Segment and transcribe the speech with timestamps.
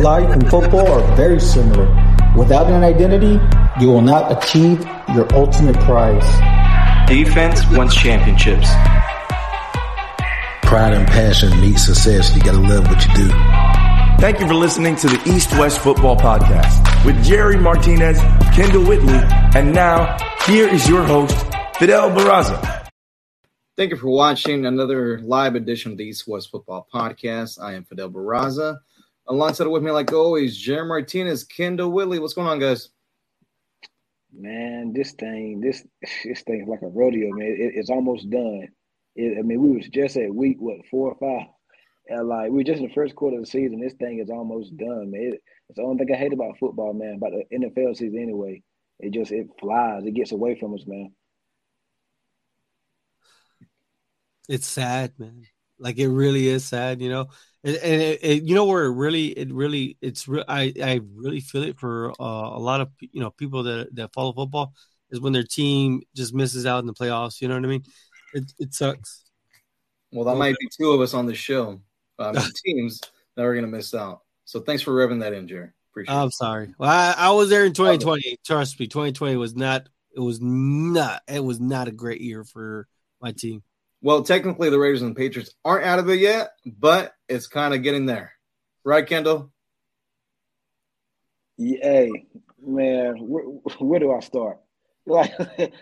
[0.00, 1.86] Life and football are very similar.
[2.36, 3.40] Without an identity,
[3.80, 6.24] you will not achieve your ultimate prize.
[7.08, 8.68] Defense wins championships.
[10.62, 12.32] Pride and passion meet success.
[12.36, 13.28] You gotta love what you do.
[14.20, 18.20] Thank you for listening to the East West Football Podcast with Jerry Martinez,
[18.54, 19.18] Kendall Whitley,
[19.56, 21.36] and now here is your host,
[21.76, 22.88] Fidel Barraza.
[23.76, 27.60] Thank you for watching another live edition of the East West Football Podcast.
[27.60, 28.78] I am Fidel Barraza.
[29.28, 32.18] Alongside with me, like always, Jerry Martinez, Kendall Whitley.
[32.18, 32.88] What's going on, guys?
[34.32, 35.86] Man, this thing, this
[36.24, 37.46] this thing's like a rodeo, man.
[37.46, 38.68] It, it's almost done.
[39.16, 41.48] It, I mean, we was just at week what four or five,
[42.08, 43.80] and like we are just in the first quarter of the season.
[43.80, 45.32] This thing is almost done, man.
[45.34, 47.16] It, it's the only thing I hate about football, man.
[47.16, 48.62] About the NFL season, anyway.
[49.00, 50.04] It just it flies.
[50.04, 51.12] It gets away from us, man.
[54.48, 55.44] It's sad, man.
[55.78, 57.28] Like it really is sad, you know.
[57.64, 60.44] And, and it, it, you know where it really, it really, it's real.
[60.46, 64.12] I I really feel it for uh, a lot of you know people that that
[64.12, 64.74] follow football
[65.10, 67.40] is when their team just misses out in the playoffs.
[67.40, 67.82] You know what I mean?
[68.34, 69.24] It it sucks.
[70.12, 71.80] Well, that might be two of us on the show.
[72.20, 72.34] Um,
[72.66, 73.00] teams
[73.36, 74.22] that are going to miss out.
[74.44, 75.68] So thanks for revving that in, Jerry.
[75.92, 76.34] Appreciate I'm it.
[76.34, 76.74] sorry.
[76.76, 78.38] Well, I, I was there in 2020.
[78.44, 79.88] Trust me, 2020 was not.
[80.16, 81.22] It was not.
[81.28, 82.88] It was not a great year for
[83.22, 83.62] my team.
[84.00, 87.74] Well, technically, the Raiders and the Patriots aren't out of it yet, but it's kind
[87.74, 88.32] of getting there,
[88.84, 89.52] right, Kendall?
[91.56, 92.06] Yeah,
[92.64, 93.44] man, where,
[93.78, 94.58] where do I start?
[95.08, 95.32] Like,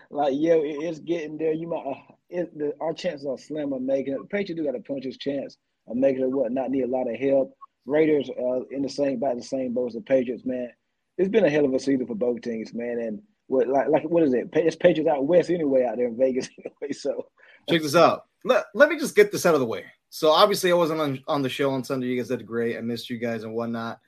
[0.08, 1.52] like, yeah, it's getting there.
[1.52, 4.18] You might, uh, it, the, our chances are slim of making it.
[4.18, 5.56] The Patriots do got a puncher's chance
[5.88, 6.30] of making it.
[6.30, 7.52] What not need a lot of help.
[7.86, 10.44] Raiders uh, in the same by the same boat as the Patriots.
[10.44, 10.70] Man,
[11.18, 13.00] it's been a hell of a season for both teams, man.
[13.00, 14.48] And what like like what is it?
[14.52, 16.92] It's Patriots out west anyway, out there in Vegas anyway.
[16.92, 17.26] So
[17.68, 18.24] check this out.
[18.44, 19.84] Let, let me just get this out of the way.
[20.08, 22.06] So obviously I wasn't on, on the show on Sunday.
[22.06, 22.76] You guys did great.
[22.76, 23.98] I missed you guys and whatnot.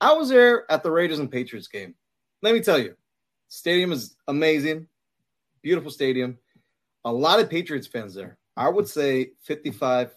[0.00, 1.94] I was there at the Raiders and Patriots game.
[2.42, 2.94] Let me tell you,
[3.48, 4.86] stadium is amazing,
[5.62, 6.38] beautiful stadium.
[7.04, 8.38] A lot of Patriots fans there.
[8.56, 10.12] I would say 55,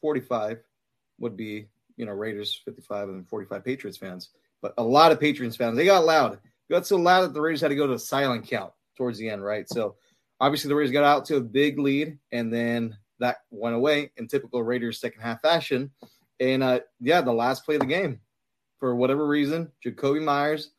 [0.00, 0.62] 45
[1.18, 4.30] would be, you know, Raiders 55 and 45 Patriots fans.
[4.62, 6.38] But a lot of Patriots fans, they got loud.
[6.70, 9.28] Got so loud that the Raiders had to go to a silent count towards the
[9.28, 9.68] end, right?
[9.68, 9.96] So
[10.40, 14.26] obviously the Raiders got out to a big lead, and then that went away in
[14.26, 15.90] typical Raiders second half fashion.
[16.40, 18.20] And uh, yeah, the last play of the game,
[18.78, 20.70] for whatever reason, Jakobi Meyers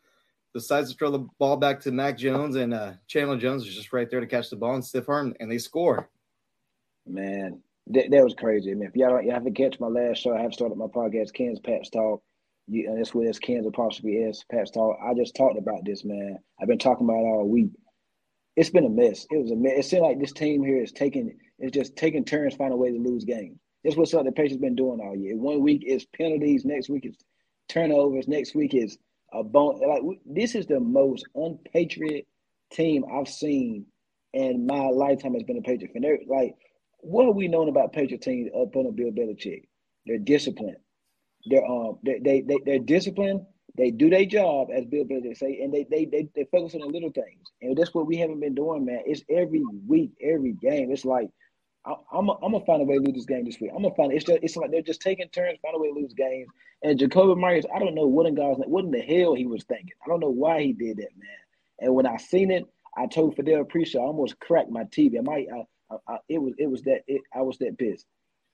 [0.54, 3.94] decides to throw the ball back to Mac Jones, and uh, Chandler Jones is just
[3.94, 6.10] right there to catch the ball and stiff arm, and they score.
[7.08, 8.72] Man, that, that was crazy.
[8.72, 10.78] I mean, if y'all don't, you have to catch my last show, I have started
[10.78, 12.22] my podcast, Ken's Pats Talk.
[12.68, 14.98] And that's where this Kansas apostrophe is, Pats Talk.
[15.04, 16.38] I just talked about this, man.
[16.62, 17.72] I've been talking about it all week.
[18.56, 19.26] It's been a mess.
[19.32, 19.74] It was a mess.
[19.78, 22.92] It seemed like this team here is taking, it's just taking turns, finding a way
[22.92, 23.58] to lose games.
[23.84, 25.36] That's what the Patriots been doing all year.
[25.36, 27.18] One week is penalties, next week is
[27.68, 28.98] turnovers, next week is
[29.34, 29.82] a bone.
[29.86, 32.26] Like this is the most unpatriot
[32.72, 33.86] team I've seen
[34.34, 35.34] in my lifetime.
[35.34, 35.92] Has been a Patriot.
[36.00, 36.56] They're, like,
[37.00, 39.64] what have we known about Patriot teams up under Bill Belichick?
[40.06, 40.78] They're disciplined.
[41.46, 43.46] They're um they they, they they're disciplined.
[43.76, 46.82] They do their job as Bill Belichick say, and they, they they they focus on
[46.82, 47.52] the little things.
[47.62, 49.02] And that's what we haven't been doing, man.
[49.06, 50.92] It's every week, every game.
[50.92, 51.30] It's like
[51.86, 53.72] I, I'm a, I'm gonna find a way to lose this game this week.
[53.76, 55.96] I'm gonna find it's just it's like they're just taking turns, find a way to
[55.96, 56.48] lose games.
[56.84, 59.64] And Jakobi Meyers, I don't know what in God's what in the hell he was
[59.64, 59.94] thinking.
[60.06, 61.30] I don't know why he did that, man.
[61.80, 65.18] And when I seen it, I told Fidel Appreciate I almost cracked my TV.
[65.18, 65.48] I might,
[65.92, 68.06] I, I, it was it was that it, I was that pissed.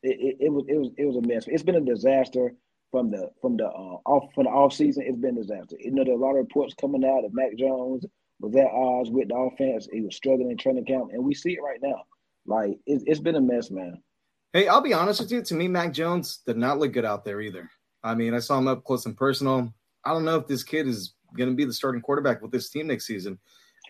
[0.01, 1.45] It, it, it was it was it was a mess.
[1.47, 2.53] It's been a disaster
[2.91, 5.03] from the from the uh, off from the off season.
[5.05, 5.77] It's been a disaster.
[5.79, 8.05] You know, there are a lot of reports coming out that Mac Jones
[8.39, 9.87] was at odds with the offense.
[9.91, 12.03] He was struggling in training camp, and we see it right now.
[12.45, 14.01] Like it's, it's been a mess, man.
[14.53, 15.41] Hey, I'll be honest with you.
[15.43, 17.69] To me, Mac Jones did not look good out there either.
[18.03, 19.71] I mean, I saw him up close and personal.
[20.03, 22.69] I don't know if this kid is going to be the starting quarterback with this
[22.69, 23.37] team next season,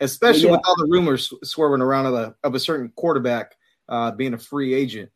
[0.02, 0.52] especially yeah.
[0.52, 3.56] with all the rumors swerving around of a of a certain quarterback
[3.88, 5.10] uh, being a free agent.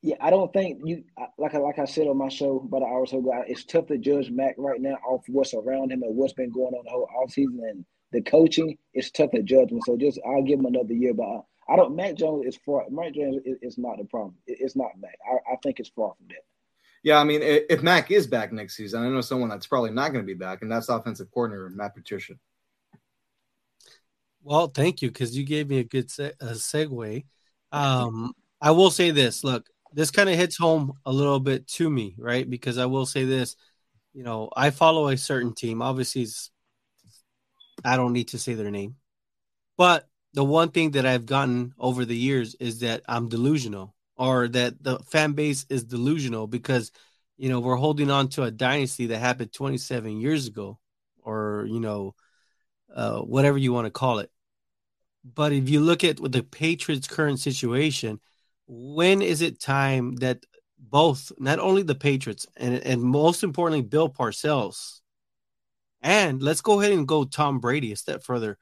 [0.00, 1.04] Yeah, I don't think you
[1.38, 3.42] like like I said on my show about an hour or so ago.
[3.46, 6.74] It's tough to judge Mac right now off what's around him and what's been going
[6.74, 8.78] on the whole offseason and the coaching.
[8.94, 9.80] It's tough to judge him.
[9.84, 11.96] So just I'll give him another year, but I don't.
[11.96, 12.84] Mac Jones is far.
[12.90, 14.36] Mac Jones is, is not the problem.
[14.46, 15.18] It's not Mac.
[15.28, 16.44] I, I think it's far from that.
[17.02, 20.12] Yeah, I mean, if Mac is back next season, I know someone that's probably not
[20.12, 22.34] going to be back, and that's offensive coordinator Matt Patricia.
[24.42, 27.24] Well, thank you because you gave me a good se- a segue.
[27.72, 29.68] Um, I will say this: look,
[29.98, 32.48] this kind of hits home a little bit to me, right?
[32.48, 33.56] Because I will say this:
[34.14, 35.82] you know, I follow a certain team.
[35.82, 36.24] Obviously,
[37.84, 38.94] I don't need to say their name,
[39.76, 44.46] but the one thing that I've gotten over the years is that I'm delusional or
[44.46, 46.92] that the fan base is delusional because
[47.36, 50.78] you know we're holding on to a dynasty that happened 27 years ago
[51.24, 52.14] or you know
[52.94, 54.30] uh, whatever you want to call it
[55.24, 58.20] but if you look at the patriots current situation
[58.68, 60.44] when is it time that
[60.78, 65.00] both not only the patriots and, and most importantly bill parcells
[66.02, 68.56] and let's go ahead and go tom brady a step further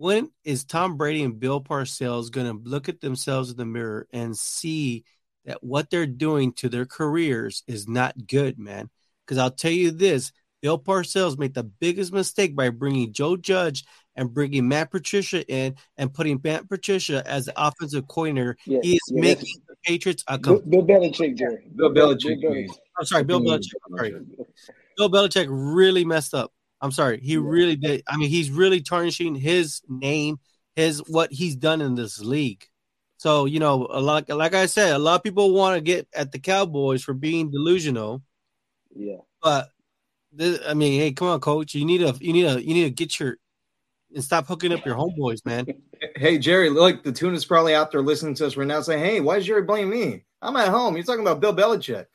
[0.00, 4.08] when is Tom Brady and Bill Parcells going to look at themselves in the mirror
[4.14, 5.04] and see
[5.44, 8.88] that what they're doing to their careers is not good, man?
[9.26, 13.84] Because I'll tell you this Bill Parcells made the biggest mistake by bringing Joe Judge
[14.16, 18.56] and bringing Matt Patricia in and putting Matt Patricia as the offensive coordinator.
[18.66, 19.20] Yes, he is yes.
[19.20, 21.68] making the Patriots a Bill, Bill Belichick, Jerry.
[21.74, 22.40] Bill, Bill Belichick.
[22.40, 23.48] Bill, I'm sorry, Bill mm-hmm.
[23.48, 23.96] Belichick.
[23.96, 24.14] Sorry.
[24.96, 26.52] Bill Belichick really messed up.
[26.82, 27.20] I'm sorry.
[27.20, 28.02] He really did.
[28.06, 30.38] I mean, he's really tarnishing his name,
[30.76, 32.64] his what he's done in this league.
[33.18, 36.08] So, you know, a lot like I said, a lot of people want to get
[36.14, 38.22] at the Cowboys for being delusional.
[38.94, 39.18] Yeah.
[39.42, 39.68] But
[40.32, 41.74] this, I mean, hey, come on, coach.
[41.74, 43.36] You need to you need to you need to get your
[44.14, 45.66] and stop hooking up your homeboys, man.
[46.16, 49.04] Hey, Jerry, look, the tune is probably out there listening to us right now saying,
[49.04, 50.24] Hey, why is Jerry blaming me?
[50.42, 50.96] I'm at home.
[50.96, 52.06] You're talking about Bill Belichick.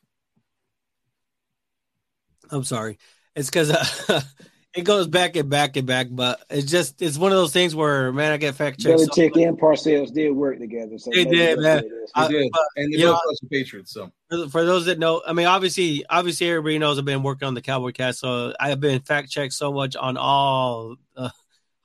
[2.52, 2.98] I'm sorry.
[3.36, 4.22] It's because uh,
[4.76, 7.76] it goes back and back and back, but it's just it's one of those things
[7.76, 9.00] where man, I get fact checked.
[9.00, 11.84] Belichick so and Parcells did work together, so they did, man.
[11.84, 13.92] They did, but, and they both the Patriots.
[13.92, 14.12] So
[14.50, 17.62] for, those that know, I mean, obviously, obviously, everybody knows I've been working on the
[17.62, 21.30] Cowboy Cast, so I have been fact checked so much on all uh,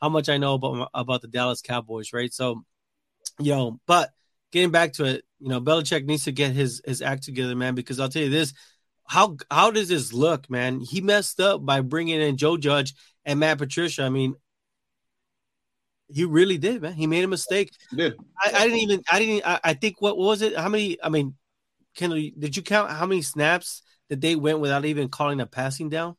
[0.00, 2.32] how much I know about about the Dallas Cowboys, right?
[2.32, 2.62] So,
[3.38, 4.10] you know, but
[4.52, 7.74] getting back to it, you know, Belichick needs to get his his act together, man,
[7.74, 8.54] because I'll tell you this
[9.10, 10.78] how how does this look, man?
[10.78, 12.94] He messed up by bringing in Joe Judge
[13.24, 14.04] and Matt Patricia.
[14.04, 14.36] I mean,
[16.08, 16.92] he really did, man.
[16.92, 17.72] He made a mistake.
[17.92, 20.56] Did I, I, didn't even I didn't I, I, think what, what was it?
[20.56, 20.96] How many?
[21.02, 21.34] I mean,
[21.94, 25.88] Kendall, did you count how many snaps that they went without even calling a passing
[25.88, 26.16] down?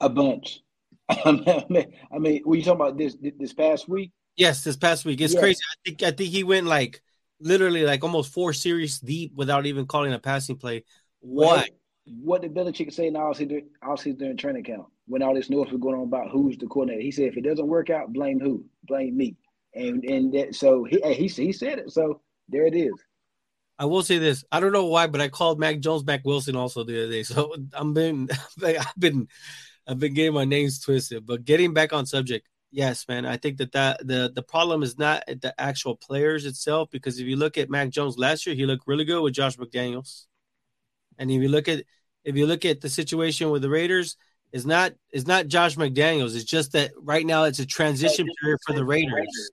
[0.00, 0.60] A bunch.
[1.08, 4.12] I mean, I mean, were you talking about this this past week?
[4.36, 5.20] Yes, this past week.
[5.20, 5.42] It's yes.
[5.42, 5.60] crazy.
[5.70, 7.02] I think I think he went like
[7.40, 10.84] literally like almost four series deep without even calling a passing play
[11.20, 11.70] what?
[12.06, 13.28] What did Belichick say now?
[13.28, 17.02] Obviously, during training camp when all this noise was going on about who's the coordinator.
[17.02, 18.64] He said, if it doesn't work out, blame who?
[18.84, 19.36] Blame me.
[19.74, 21.90] And and that, so he, he he said it.
[21.92, 22.92] So there it is.
[23.80, 24.44] I will say this.
[24.52, 27.22] I don't know why, but I called Mac Jones Mac Wilson also the other day.
[27.30, 28.28] So I'm been
[28.62, 29.26] I've been
[29.88, 31.24] I've been getting my names twisted.
[31.24, 33.24] But getting back on subject, yes, man.
[33.24, 37.26] I think that, that the the problem is not the actual players itself because if
[37.26, 40.26] you look at Mac Jones last year, he looked really good with Josh McDaniels.
[41.18, 41.84] And if you look at
[42.22, 44.18] if you look at the situation with the Raiders,
[44.52, 46.36] it's not it's not Josh McDaniels.
[46.36, 49.50] It's just that right now it's a transition period for the Raiders.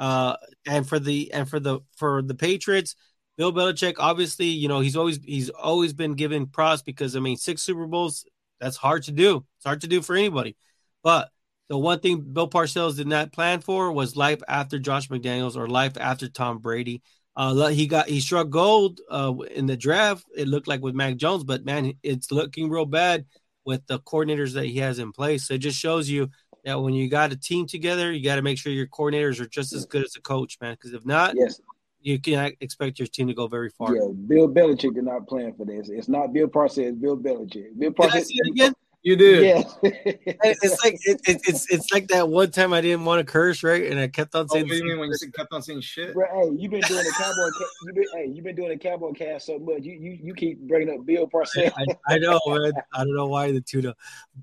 [0.00, 0.34] Uh,
[0.66, 2.96] and for the and for the for the Patriots,
[3.40, 7.38] Bill Belichick, obviously, you know, he's always he's always been given props because I mean,
[7.38, 8.26] six Super Bowls,
[8.60, 9.46] that's hard to do.
[9.56, 10.58] It's hard to do for anybody.
[11.02, 11.30] But
[11.70, 15.68] the one thing Bill Parcells did not plan for was life after Josh McDaniels or
[15.68, 17.00] life after Tom Brady.
[17.34, 20.26] Uh, he got he struck gold uh, in the draft.
[20.36, 23.24] It looked like with Mac Jones, but man, it's looking real bad
[23.64, 25.48] with the coordinators that he has in place.
[25.48, 26.28] So it just shows you
[26.66, 29.48] that when you got a team together, you got to make sure your coordinators are
[29.48, 30.74] just as good as a coach, man.
[30.74, 31.58] Because if not, yes.
[32.02, 33.94] You can't expect your team to go very far.
[33.94, 35.88] Yeah, Bill Belichick did not plan for this.
[35.88, 37.78] It's not Bill Parcells, it's Bill Belichick.
[37.78, 38.28] Bill Parcells.
[38.48, 38.74] again?
[39.02, 39.44] You did.
[39.44, 39.62] Yeah.
[39.82, 43.62] it's like it, it, it's it's like that one time I didn't want to curse,
[43.62, 43.90] right?
[43.90, 44.68] And I kept on saying.
[44.70, 46.12] Oh, you mean when you kept on saying shit?
[46.12, 47.48] Bro, hey, you've been doing the cowboy.
[47.86, 49.84] you been, hey, you've been doing the cowboy cast so much.
[49.84, 51.72] You you, you keep bringing up Bill Parcells.
[51.78, 52.72] I, I, know, man.
[52.92, 53.94] I don't know why the two.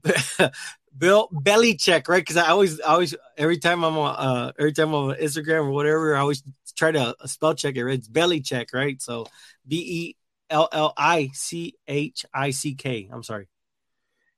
[0.98, 2.22] Bill Belichick, right?
[2.22, 5.66] Because I always, I always, every time I'm on, uh, every time I'm on Instagram
[5.66, 6.44] or whatever, I always
[6.78, 7.86] try to uh, spell check it.
[7.88, 9.02] It's belly check, right?
[9.02, 9.26] So
[9.68, 10.16] B E
[10.50, 13.10] L L I C H I C K.
[13.12, 13.48] I'm sorry.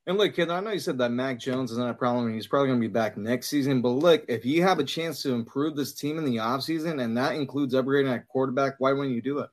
[0.06, 2.26] And look, kid, I know you said that Mac Jones is not a problem.
[2.26, 3.82] and He's probably going to be back next season.
[3.82, 7.16] But look, if you have a chance to improve this team in the offseason, and
[7.16, 9.50] that includes upgrading at quarterback, why wouldn't you do it?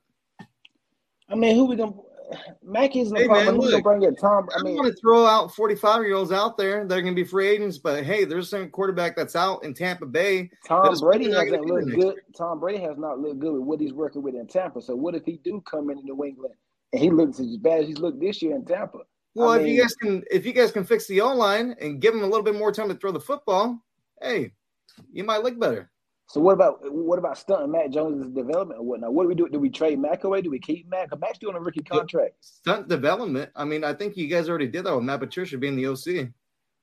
[1.28, 1.92] I mean, who we gonna?
[2.62, 3.46] Mac isn't a Hey, problem.
[3.46, 4.18] man, Who's gonna look, bring it?
[4.20, 4.48] Tom.
[4.56, 7.20] I mean, want to throw out 45 year olds out there that are going to
[7.22, 10.50] be free agents, but hey, there's some quarterback that's out in Tampa Bay.
[10.66, 12.16] Tom Brady hasn't looked good.
[12.36, 14.82] Tom Brady has not looked good with what he's working with in Tampa.
[14.82, 16.54] So what if he do come into New England
[16.92, 18.98] and he looks as bad as he's looked this year in Tampa?
[19.34, 21.76] Well, I if mean, you guys can, if you guys can fix the O line
[21.80, 23.82] and give him a little bit more time to throw the football,
[24.20, 24.52] hey,
[25.12, 25.90] you might look better.
[26.28, 29.14] So what about what about stunting Mac Jones' development or whatnot?
[29.14, 29.48] What do we do?
[29.48, 30.42] Do we trade Mac away?
[30.42, 31.08] Do we keep Mac?
[31.18, 32.34] Mac's doing a rookie contract.
[32.40, 33.50] Stunt development.
[33.56, 36.28] I mean, I think you guys already did that with Matt Patricia being the OC.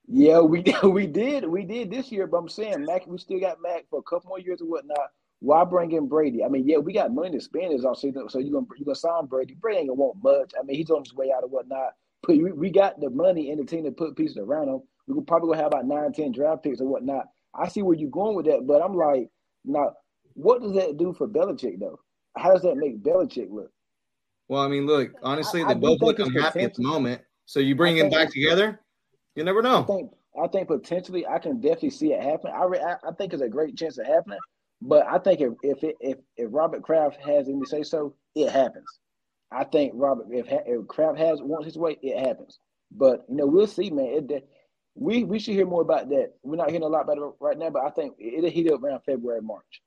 [0.08, 3.62] Yeah, we we did we did this year, but I'm saying Mac, we still got
[3.62, 5.12] Mac for a couple more years or whatnot.
[5.42, 6.44] Why bring in Brady?
[6.44, 8.96] I mean, yeah, we got money to spend this offseason, so you gonna you gonna
[8.96, 9.54] sign Brady?
[9.54, 10.54] Brady ain't gonna want much.
[10.60, 11.94] I mean, he's on his way out or whatnot.
[12.24, 14.82] But we, we got the money and the team to put pieces around him.
[15.06, 17.28] We could probably gonna have about nine, ten draft picks or whatnot.
[17.54, 19.30] I see where you're going with that, but I'm like,
[19.66, 19.94] now,
[20.34, 22.00] what does that do for Belichick though?
[22.38, 23.72] How does that make Belichick look?
[24.48, 27.22] Well, I mean, look, honestly, I- they I both look unhappy at the moment.
[27.46, 28.80] So you bring I them back together,
[29.36, 29.84] you never I know.
[29.84, 32.52] think I think potentially I can definitely see it happen.
[32.52, 34.40] I re, I, I think it's a great chance of happening,
[34.82, 38.50] but I think if if it, if if Robert Kraft has any say so, it
[38.52, 39.00] happens.
[39.52, 42.60] I think Robert if if Kraft has wants his way, it happens.
[42.92, 44.26] But you know we'll see, man.
[44.30, 44.48] It,
[44.96, 46.34] we we should hear more about that.
[46.44, 48.82] We're not hearing a lot about it right now, but I think it'll heat up
[48.82, 49.82] around February March.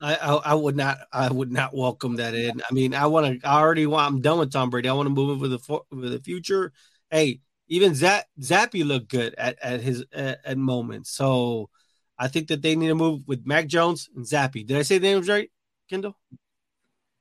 [0.00, 2.60] I, I I would not I would not welcome that in.
[2.68, 3.48] I mean, I want to.
[3.48, 4.12] I already want.
[4.12, 4.88] I'm done with Tom Brady.
[4.88, 6.72] I want to move it for the for, for the future.
[7.10, 11.10] Hey, even Zap Zappe looked good at at his at, at moments.
[11.10, 11.70] So
[12.18, 14.66] I think that they need to move with Mac Jones and Zappe.
[14.66, 15.50] Did I say the names right,
[15.88, 16.16] Kendall?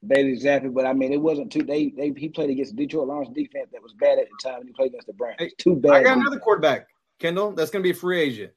[0.05, 1.63] Bailey Zappe, but I mean it wasn't too.
[1.63, 4.59] They they he played against the Detroit Lions defense that was bad at the time,
[4.59, 5.35] and he played against the Browns.
[5.39, 5.91] Hey, Too bad.
[5.91, 6.21] I got defense.
[6.21, 6.87] another quarterback,
[7.23, 7.53] Kendall.
[7.53, 8.51] That's going to be a free agent.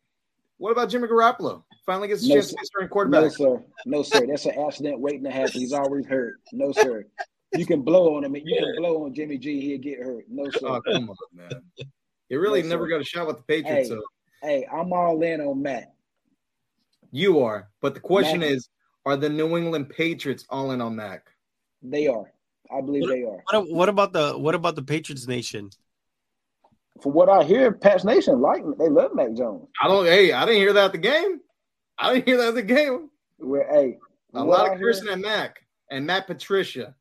[0.58, 1.62] What about Jimmy Garoppolo?
[1.84, 2.56] Finally gets a No, chance sir.
[2.56, 3.30] to be starting No, quarterback.
[3.32, 3.64] sir.
[3.84, 4.26] No, sir.
[4.26, 5.52] That's an accident waiting to happen.
[5.60, 6.40] He's always hurt.
[6.52, 7.06] No, sir.
[7.54, 8.34] You can blow on him.
[8.34, 9.60] You can blow on Jimmy G.
[9.60, 10.24] He'll get hurt.
[10.28, 10.66] No, sir.
[10.66, 11.50] Oh, come on, man.
[12.28, 12.90] You really No, never sir.
[12.90, 13.94] got a shot with the Patriots, Hey.
[13.94, 14.02] so
[14.42, 15.94] Hey, I'm all in on Matt.
[17.12, 17.68] you are.
[17.80, 18.68] But the question Mac- is,
[19.04, 21.28] are the New England Patriots all in on Mac?
[21.82, 22.32] They are.
[22.76, 23.42] I believe they are.
[23.52, 25.70] What what about the what about the Patriots Nation?
[27.02, 29.68] From what I hear, Pat's Nation like they love Mac Jones.
[29.82, 30.06] I don't.
[30.06, 31.40] Hey, I didn't hear that at the game.
[31.98, 33.10] I didn't hear that at the game.
[33.38, 33.98] Where hey,
[34.34, 36.94] A lot I of cursing at Mac and Matt Patricia.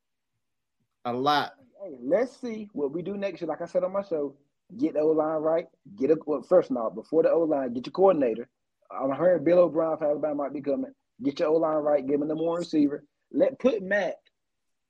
[1.06, 1.54] A lot.
[1.84, 3.48] Hey, let's see what we do next year.
[3.48, 4.36] Like I said on my show,
[4.78, 5.68] get the O line right.
[5.96, 8.50] Get a well, first now before the O line, get your coordinator.
[8.92, 10.94] I'm hearing Bill O'Brien from Alabama might be coming.
[11.24, 12.06] Get your O line right.
[12.06, 13.04] Give him the more receiver.
[13.32, 14.16] Let put Matt.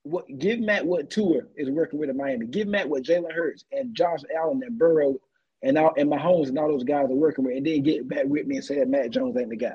[0.06, 2.46] What give Matt what Tua is working with in Miami.
[2.46, 5.20] Give Matt what Jalen Hurts and Josh Allen and Burrow
[5.64, 8.26] and all and Mahomes and all those guys are working with, and then get back
[8.26, 9.74] with me and say that Matt Jones ain't the guy.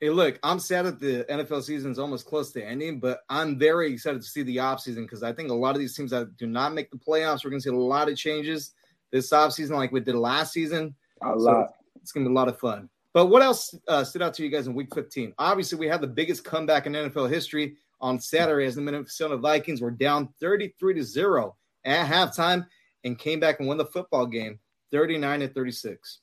[0.00, 3.58] Hey, look, I'm sad that the NFL season is almost close to ending, but I'm
[3.58, 6.36] very excited to see the offseason because I think a lot of these teams that
[6.36, 8.74] do not make the playoffs, we're going to see a lot of changes
[9.10, 10.94] this offseason, like we did last season.
[11.22, 11.74] A So lot.
[12.00, 12.88] It's going to be a lot of fun.
[13.12, 15.34] But what else uh, stood out to you guys in week 15?
[15.38, 19.80] Obviously, we had the biggest comeback in NFL history on Saturday as the Minnesota Vikings
[19.80, 22.66] were down 33 to 0 at halftime
[23.04, 24.58] and came back and won the football game
[24.90, 26.20] 39 to 36.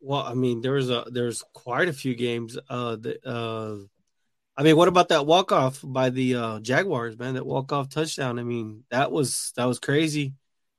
[0.00, 2.58] Well, I mean, there's a there's quite a few games.
[2.68, 3.76] Uh, the, uh,
[4.56, 7.34] I mean, what about that walk off by the uh, Jaguars, man?
[7.34, 8.38] That walk off touchdown.
[8.38, 10.34] I mean, that was that was crazy.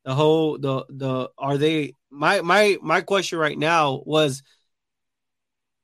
[0.06, 4.44] The whole the the are they my my my question right now was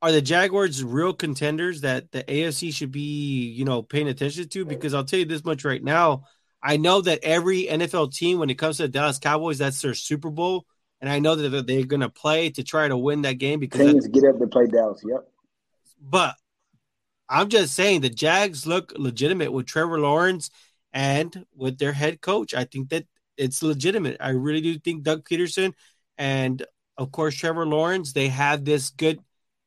[0.04, 4.66] are the Jaguars real contenders that the AFC should be, you know, paying attention to?
[4.66, 6.26] Because I'll tell you this much right now.
[6.62, 9.94] I know that every NFL team, when it comes to the Dallas Cowboys, that's their
[9.94, 10.66] Super Bowl.
[11.00, 13.80] And I know that they're going to play to try to win that game because
[13.80, 15.02] Teams get up to play Dallas.
[15.06, 15.26] Yep.
[16.02, 16.36] but
[17.30, 20.50] I'm just saying the Jags look legitimate with Trevor Lawrence
[20.92, 22.54] and with their head coach.
[22.54, 23.06] I think that
[23.38, 24.18] it's legitimate.
[24.20, 25.74] I really do think Doug Pederson
[26.18, 26.62] and
[26.98, 29.20] of course Trevor Lawrence, they have this good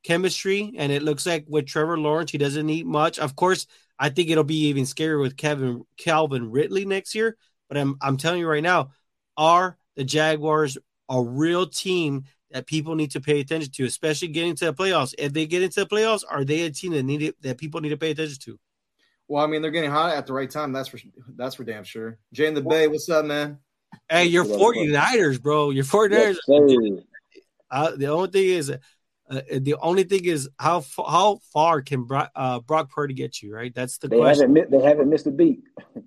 [0.06, 0.74] chemistry.
[0.76, 3.18] And it looks like with Trevor Lawrence, he doesn't need much.
[3.18, 3.66] Of course,
[3.98, 7.36] I think it'll be even scarier with Kevin Calvin Ridley next year.
[7.68, 8.90] But I'm I'm telling you right now,
[9.36, 14.54] are the Jaguars a real team that people need to pay attention to, especially getting
[14.56, 15.14] to the playoffs.
[15.18, 17.80] If they get into the playoffs, are they a team that need it, that people
[17.80, 18.58] need to pay attention to?
[19.28, 20.72] Well, I mean, they're getting hot at the right time.
[20.72, 20.98] That's for
[21.36, 22.18] that's for damn sure.
[22.32, 23.58] Jay in the Bay, what's up, man?
[24.08, 25.70] Hey, you're What up, 49ers, bro.
[25.70, 26.36] You're 49ers.
[26.46, 27.02] Yes.
[27.68, 28.72] Uh, the only thing is,
[29.28, 33.42] Uh, the only thing is how fa- how far can Brock, uh, Brock Purdy get
[33.42, 33.52] you?
[33.54, 34.54] Right, that's the They question.
[34.54, 35.62] haven't they haven't missed a beat.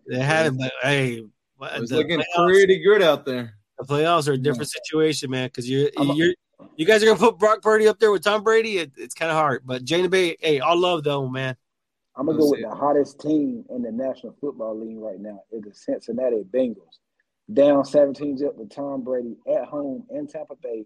[0.08, 1.24] They haven't, but hey,
[1.62, 3.56] It's looking playoffs, pretty good out there.
[3.78, 5.48] the playoffs are a different situation, man.
[5.48, 6.34] Because you're I'm you're
[6.78, 8.78] you guys are gonna put Brock Purdy up there with Tom Brady.
[8.78, 11.56] It, it's kind of hard, but Jane Bay, hey, all love though, man.
[12.16, 15.64] I'm gonna go with the hottest team in the National Football League right now is
[15.64, 17.00] the Cincinnati Bengals.
[17.54, 20.86] Down 17 up to Tom Brady at home in Tampa Bay.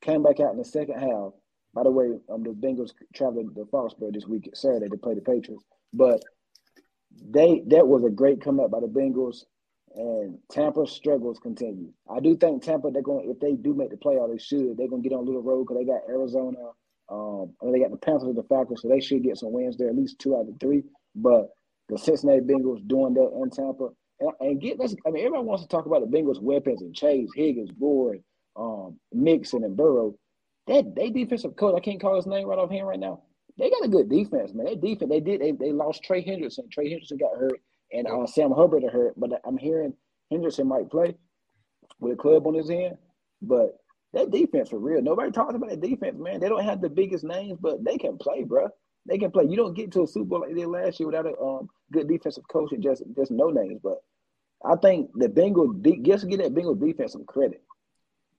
[0.00, 1.32] Came back out in the second half.
[1.74, 5.20] By the way, um, the Bengals traveled to Foxborough this week Saturday to play the
[5.20, 5.64] Patriots.
[5.92, 6.22] But
[7.10, 9.44] they that was a great comeback by the Bengals,
[9.94, 11.92] and Tampa's struggles continue.
[12.08, 14.76] I do think Tampa they're going if they do make the playoff, they should.
[14.76, 16.58] They're gonna get on a little road because they got Arizona.
[17.10, 19.76] Um, and they got the Panthers and the Falcons, so they should get some wins
[19.76, 20.84] there, at least two out of three.
[21.14, 21.50] But
[21.88, 23.90] the Cincinnati Bengals doing that in Tampa,
[24.20, 24.94] and, and get this.
[25.06, 28.22] I mean, everybody wants to talk about the Bengals' weapons and Chase, Higgins, Ward,
[28.56, 30.14] um, Mixon, and Burrow.
[30.68, 33.22] That they defensive coach, I can't call his name right off hand right now.
[33.58, 34.66] They got a good defense, man.
[34.66, 35.42] They defense, they did.
[35.42, 36.72] They, they lost Trey Hendrickson.
[36.72, 37.60] Trey Hendrickson got hurt,
[37.92, 39.14] and uh, Sam Hubbard are hurt.
[39.18, 39.94] But I'm hearing
[40.32, 41.16] Hendrickson might play
[42.00, 42.96] with a club on his hand.
[43.42, 43.76] But
[44.14, 45.02] that defense for real.
[45.02, 46.40] Nobody talks about that defense, man.
[46.40, 48.68] They don't have the biggest names, but they can play, bro.
[49.06, 49.46] They can play.
[49.48, 51.68] You don't get to a Super Bowl like they did last year without a um,
[51.92, 53.80] good defensive coach and just just no names.
[53.82, 53.98] But
[54.64, 57.62] I think the Bengals de- just get that Bengals defense some credit.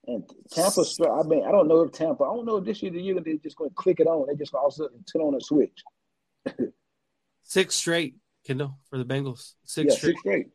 [0.08, 2.24] And Tampa, str- I mean, I don't know if Tampa.
[2.24, 4.28] I don't know if this year the year they're just going to click it on.
[4.28, 5.84] They just all of a sudden turn on a switch.
[7.44, 9.54] Six straight, Kendall, for the Bengals.
[9.64, 10.10] Six yeah, straight.
[10.10, 10.48] six straight.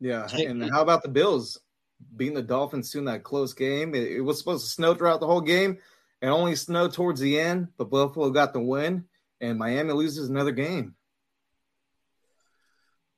[0.00, 1.58] Yeah, and how about the Bills
[2.16, 3.94] beating the Dolphins in that close game?
[3.94, 5.78] It, it was supposed to snow throughout the whole game,
[6.20, 7.68] and only snowed towards the end.
[7.78, 9.04] But Buffalo got the win,
[9.40, 10.95] and Miami loses another game.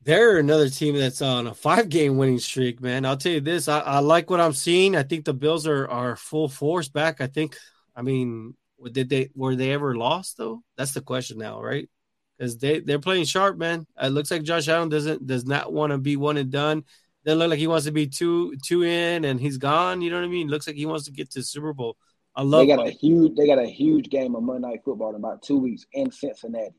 [0.03, 3.05] They're another team that's on a five game winning streak, man.
[3.05, 3.69] I'll tell you this.
[3.69, 4.97] I, I like what I'm seeing.
[4.97, 7.21] I think the Bills are are full force back.
[7.21, 7.57] I think
[7.95, 8.55] I mean
[8.93, 10.63] did they were they ever lost though?
[10.77, 11.89] That's the question now, right?
[12.37, 13.87] Because they, they're playing sharp, man.
[14.01, 16.85] It looks like Josh Allen doesn't does not want to be one and done.
[17.25, 20.01] Doesn't look like he wants to be two two in and he's gone.
[20.01, 20.49] You know what I mean?
[20.49, 21.97] Looks like he wants to get to Super Bowl.
[22.37, 23.35] I love They got a huge.
[23.37, 26.77] They got a huge game of Monday Night Football in about two weeks in Cincinnati.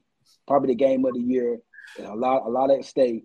[0.47, 1.59] Probably the game of the year.
[1.97, 3.23] A lot, a lot at stake.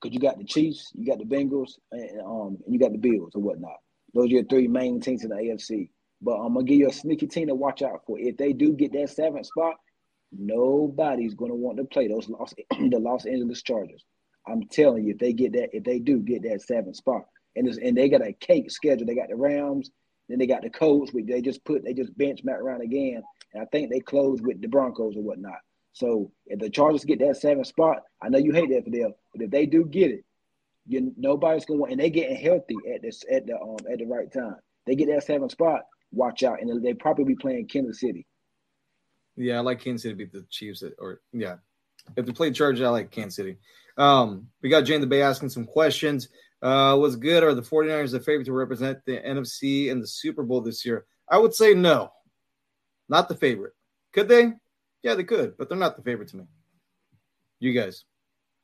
[0.00, 2.98] Because you got the Chiefs, you got the Bengals, and um, and you got the
[2.98, 3.76] Bills or whatnot.
[4.12, 5.88] Those are your three main teams in the AFC.
[6.20, 8.18] But I'm gonna give you a sneaky team to watch out for.
[8.18, 9.76] If they do get that seventh spot,
[10.32, 14.04] nobody's gonna want to play those Los, the Los Angeles Chargers.
[14.46, 17.24] I'm telling you, if they get that, if they do get that seventh spot,
[17.56, 19.06] and and they got a cake schedule.
[19.06, 19.90] They got the Rams,
[20.28, 23.22] then they got the Colts, which they just put they just bench Matt Ryan again,
[23.52, 25.58] and I think they close with the Broncos or whatnot.
[25.94, 29.14] So if the Chargers get that seventh spot, I know you hate that for them,
[29.32, 30.24] but if they do get it,
[30.86, 34.30] you nobody's gonna and they getting healthy at this at the um at the right
[34.30, 34.56] time.
[34.86, 38.26] They get that seventh spot, watch out, and they probably be playing Kansas City.
[39.36, 40.82] Yeah, I like Kansas City beat the Chiefs.
[40.98, 41.56] Or yeah,
[42.16, 43.56] if they play Chargers, I like Kansas City.
[43.96, 46.28] Um, we got Jane the Bay asking some questions.
[46.60, 47.44] Uh, was good?
[47.44, 51.06] Are the 49ers the favorite to represent the NFC in the Super Bowl this year?
[51.28, 52.10] I would say no,
[53.08, 53.74] not the favorite.
[54.12, 54.52] Could they?
[55.04, 56.44] Yeah, they could, but they're not the favorite to me.
[57.60, 58.04] You guys,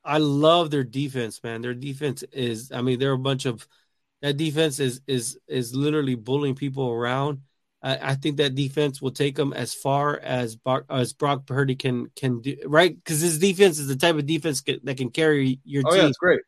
[0.04, 1.60] I love their defense, man.
[1.60, 3.68] Their defense is, I mean, they're a bunch of
[4.22, 7.42] that defense is is is literally bullying people around.
[7.82, 11.76] I, I think that defense will take them as far as Brock, as Brock Purdy
[11.76, 12.96] can can do, right?
[12.96, 16.00] Because his defense is the type of defense that can carry your oh team.
[16.00, 16.40] yeah, it's great.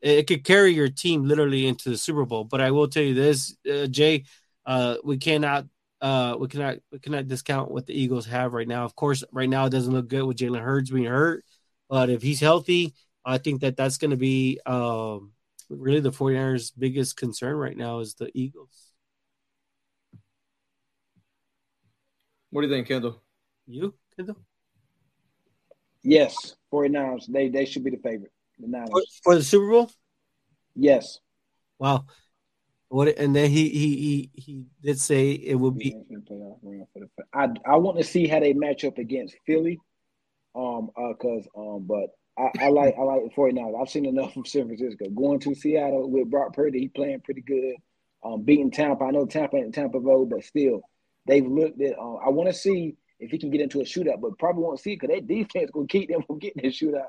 [0.00, 2.44] it could carry your team literally into the Super Bowl.
[2.44, 4.24] But I will tell you this, uh, Jay,
[4.66, 5.66] uh, we cannot
[6.02, 8.84] uh, we cannot we cannot discount what the Eagles have right now.
[8.84, 11.44] Of course, right now it doesn't look good with Jalen Hurts being hurt,
[11.88, 12.92] but if he's healthy,
[13.24, 15.32] I think that that's going to be um,
[15.70, 18.92] really the 49ers' biggest concern right now is the Eagles.
[22.50, 23.22] What do you think, Kendall?
[23.66, 24.36] You, Kendall?
[26.02, 28.32] Yes, 49ers, they they should be the favorite.
[28.58, 28.90] The Niners.
[28.90, 29.90] For, for the Super Bowl?
[30.74, 31.20] Yes.
[31.78, 32.06] Wow.
[32.92, 35.96] What and then he he he he did say it would be
[37.32, 39.80] I I want to see how they match up against Philly.
[40.54, 43.80] Um uh cause um but I, I like I like the 49ers.
[43.80, 45.08] I've seen enough from San Francisco.
[45.08, 47.76] Going to Seattle with Brock Purdy, he playing pretty good.
[48.22, 49.04] Um beating Tampa.
[49.04, 50.82] I know Tampa ain't Tampa Road, but still
[51.26, 54.20] they've looked at uh, I want to see if he can get into a shootout,
[54.20, 57.06] but probably won't see it because that defense gonna keep them from getting in shootout.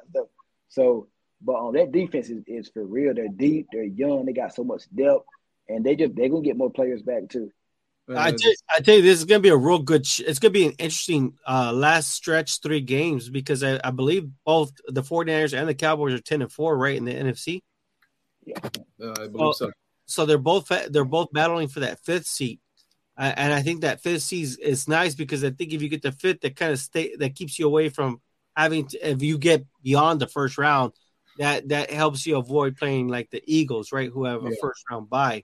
[0.70, 1.10] So
[1.42, 3.14] but um, that defense is, is for real.
[3.14, 5.26] They're deep, they're young, they got so much depth,
[5.68, 7.52] and they just they're gonna get more players back too.
[8.10, 10.06] I tell, I tell you, this is going to be a real good.
[10.06, 13.92] Sh- it's going to be an interesting uh, last stretch three games because I, I
[13.92, 17.62] believe both the 49ers and the Cowboys are ten and four, right in the NFC.
[18.46, 18.60] Yeah,
[19.02, 19.72] uh, I believe so.
[20.06, 22.60] So they're both they're both battling for that fifth seat.
[23.18, 26.12] and I think that fifth seed is nice because I think if you get the
[26.12, 28.22] fifth, that kind of stay that keeps you away from
[28.56, 30.92] having to, if you get beyond the first round,
[31.38, 34.10] that that helps you avoid playing like the Eagles, right?
[34.10, 34.56] Who have a yeah.
[34.62, 35.44] first round bye.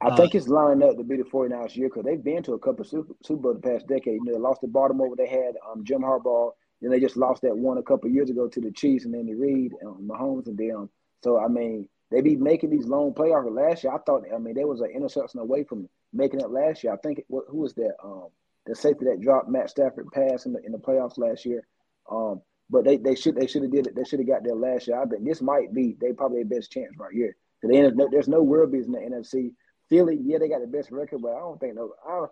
[0.00, 2.54] I uh, think it's lined up to be the 49ers year because they've been to
[2.54, 4.14] a couple of Super, Super Bowl the past decade.
[4.14, 6.50] You know, they lost to Baltimore they had um, Jim Harbaugh.
[6.80, 9.26] Then they just lost that one a couple years ago to the Chiefs and then
[9.26, 10.90] the Reid, um, Mahomes and them.
[11.22, 13.54] So I mean, they be making these long playoffs.
[13.54, 16.82] Last year, I thought, I mean, there was an interception away from making it last
[16.82, 16.92] year.
[16.92, 17.94] I think, what, who was that?
[18.02, 18.28] Um,
[18.66, 21.66] the safety that dropped Matt Stafford pass in the in the playoffs last year.
[22.10, 22.42] Um,
[22.72, 23.94] but they, they should they should have did it.
[23.94, 25.00] They should have got there last year.
[25.00, 27.36] I bet this might be they probably the best chance right here.
[27.62, 29.52] there's no world beats in the NFC.
[29.90, 31.92] Philly, yeah, they got the best record, but I don't think no.
[32.08, 32.24] I,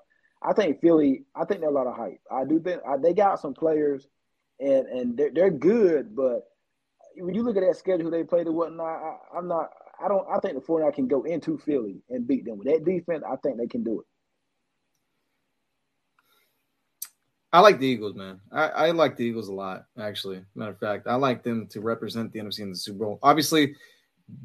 [0.51, 1.25] I think Philly.
[1.37, 2.21] I think they're a lot of hype.
[2.33, 4.09] I do think I, they got some players,
[4.59, 6.45] and and they're, they're good, but
[7.17, 9.69] when you look at that schedule they played and whatnot, I, I'm not.
[10.03, 10.27] I don't.
[10.35, 13.23] I think the 49 can go into Philly and beat them with that defense.
[13.31, 14.07] I think they can do it.
[17.53, 18.41] I like the Eagles, man.
[18.53, 20.45] I, I like the Eagles a lot, actually.
[20.55, 23.19] Matter of fact, I like them to represent the NFC in the Super Bowl.
[23.23, 23.75] Obviously,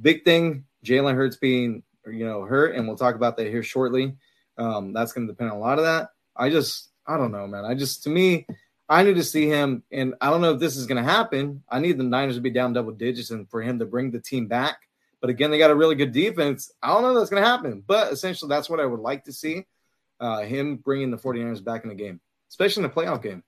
[0.01, 4.15] big thing, Jalen Hurts being you know hurt, and we'll talk about that here shortly.
[4.57, 6.09] Um, that's going to depend on a lot of that.
[6.35, 7.65] I just, I don't know, man.
[7.65, 8.47] I just, to me,
[8.87, 11.63] I need to see him, and I don't know if this is going to happen.
[11.69, 14.19] I need the Niners to be down double digits and for him to bring the
[14.19, 14.77] team back.
[15.21, 16.71] But again, they got a really good defense.
[16.81, 19.25] I don't know if that's going to happen, but essentially, that's what I would like
[19.25, 19.65] to see
[20.19, 23.43] uh, him bringing the 49ers back in the game, especially in the playoff game.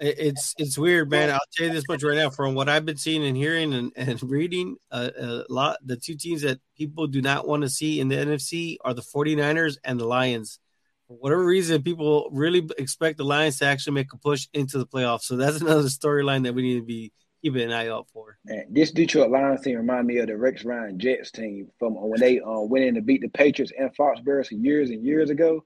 [0.00, 1.30] It's it's weird, man.
[1.30, 2.28] I'll tell you this much right now.
[2.28, 6.16] From what I've been seeing and hearing and, and reading, uh, a lot the two
[6.16, 10.00] teams that people do not want to see in the NFC are the 49ers and
[10.00, 10.58] the Lions
[11.12, 14.86] for whatever reason, people really expect the Lions to actually make a push into the
[14.86, 15.22] playoffs.
[15.22, 17.12] So that's another storyline that we need to be
[17.42, 18.38] keeping an eye out for.
[18.44, 22.20] Man, this Detroit Lions team remind me of the Rex Ryan Jets team from when
[22.20, 25.62] they uh, went in to beat the Patriots and Foxborough years and years ago,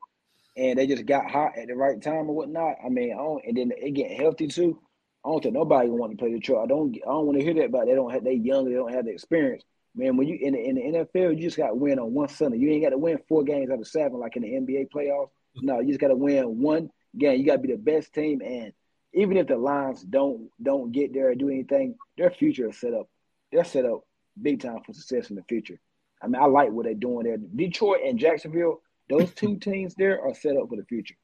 [0.56, 2.76] and they just got hot at the right time or whatnot.
[2.84, 4.80] I mean, I and then it get healthy too.
[5.24, 6.64] I don't think nobody want to play Detroit.
[6.64, 6.96] I don't.
[6.96, 8.64] I don't want to hear that about they don't have they young.
[8.64, 9.64] They don't have the experience.
[9.94, 12.28] Man, when you in the, in the NFL, you just got to win on one
[12.28, 12.58] Sunday.
[12.58, 15.30] You ain't got to win four games out of seven like in the NBA playoffs.
[15.56, 17.40] No, you just got to win one game.
[17.40, 18.72] You got to be the best team, and
[19.14, 22.94] even if the Lions don't don't get there or do anything, their future is set
[22.94, 23.08] up.
[23.50, 24.02] They're set up
[24.40, 25.78] big time for success in the future.
[26.22, 27.36] I mean, I like what they're doing there.
[27.36, 31.16] Detroit and Jacksonville, those two teams there are set up for the future.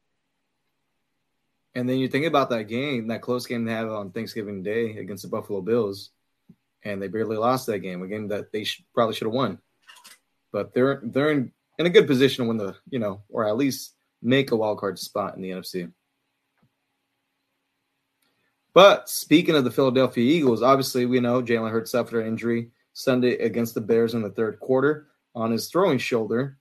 [1.75, 4.97] And then you think about that game, that close game they had on Thanksgiving Day
[4.97, 6.11] against the Buffalo Bills
[6.85, 9.59] and they barely lost that game, a game that they probably should have won.
[10.51, 13.57] But they're they're in, in a good position to win the you know, or at
[13.57, 15.91] least make a wild card spot in the NFC.
[18.73, 23.37] But speaking of the Philadelphia Eagles, obviously we know Jalen Hurts suffered an injury Sunday
[23.37, 26.57] against the Bears in the third quarter on his throwing shoulder.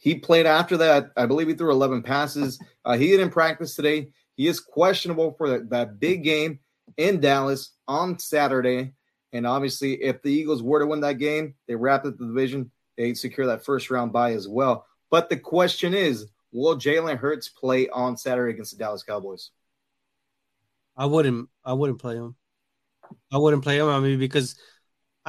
[0.00, 1.10] He played after that.
[1.16, 2.58] I believe he threw 11 passes.
[2.84, 4.08] Uh, he didn't practice today.
[4.34, 6.58] He is questionable for that, that big game
[6.96, 8.94] in Dallas on Saturday.
[9.34, 12.70] And obviously, if the Eagles were to win that game, they wrap up the division.
[12.96, 14.86] They secure that first round bye as well.
[15.10, 19.50] But the question is, will Jalen Hurts play on Saturday against the Dallas Cowboys?
[20.96, 21.50] I wouldn't.
[21.62, 22.36] I wouldn't play him.
[23.30, 23.88] I wouldn't play him.
[23.88, 24.56] I mean, because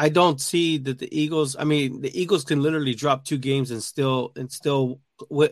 [0.02, 1.56] I don't see that the Eagles.
[1.60, 5.00] I mean, the Eagles can literally drop two games and still and still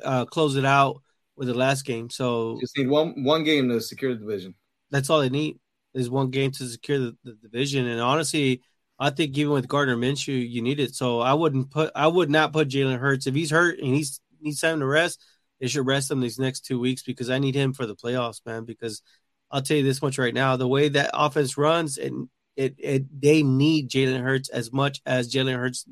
[0.03, 1.03] uh, close it out
[1.35, 2.09] with the last game.
[2.09, 4.55] So just need one one game to secure the division.
[4.89, 5.59] That's all they need
[5.93, 7.85] is one game to secure the, the, division.
[7.85, 8.63] And honestly,
[8.97, 10.95] I think even with Gardner Minshew, you need it.
[10.95, 14.19] So I wouldn't put, I would not put Jalen Hurts if he's hurt and he's
[14.41, 15.23] needs time to rest.
[15.61, 18.43] They should rest him these next two weeks because I need him for the playoffs,
[18.47, 18.65] man.
[18.65, 19.03] Because
[19.51, 23.21] I'll tell you this much right now: the way that offense runs, and it, it
[23.21, 25.85] they need Jalen Hurts as much as Jalen Hurts,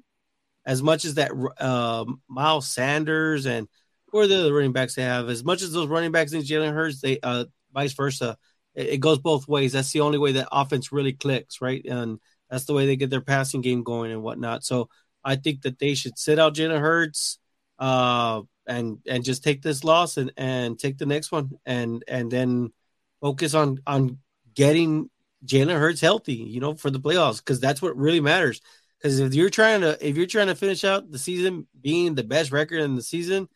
[0.65, 3.67] as much as that uh, Miles Sanders and
[4.11, 6.99] or the running backs they have, as much as those running backs need Jalen Hurts,
[6.99, 8.37] they uh, vice versa
[8.75, 9.73] it, goes both ways.
[9.73, 11.83] That's the only way that offense really clicks, right?
[11.85, 14.63] And that's the way they get their passing game going and whatnot.
[14.63, 14.89] So
[15.23, 17.39] I think that they should sit out Jalen Hurts,
[17.79, 22.29] uh, and and just take this loss and and take the next one and and
[22.29, 22.73] then
[23.21, 24.17] focus on on
[24.53, 25.09] getting
[25.45, 28.61] Jalen Hurts healthy, you know, for the playoffs because that's what really matters.
[28.97, 32.23] Because if you're trying to if you're trying to finish out the season being the
[32.23, 33.47] best record in the season,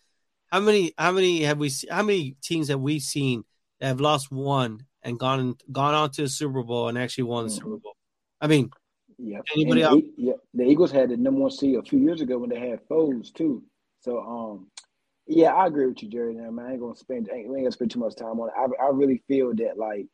[0.47, 3.43] how many how many have we how many teams have we seen
[3.79, 7.45] that have lost one and gone gone on to the Super Bowl and actually won
[7.45, 7.57] the mm-hmm.
[7.57, 7.95] Super Bowl.
[8.39, 8.69] I mean,
[9.17, 9.39] yeah.
[9.53, 10.01] Anybody else?
[10.17, 12.87] Yeah, the Eagles had the number one seed a few years ago when they had
[12.87, 13.63] Foles too.
[13.99, 14.67] So, um,
[15.27, 16.33] yeah, I agree with you, Jerry.
[16.33, 18.53] Now, man, I ain't gonna spend ain't, ain't gonna spend too much time on it.
[18.57, 20.07] I, I really feel that like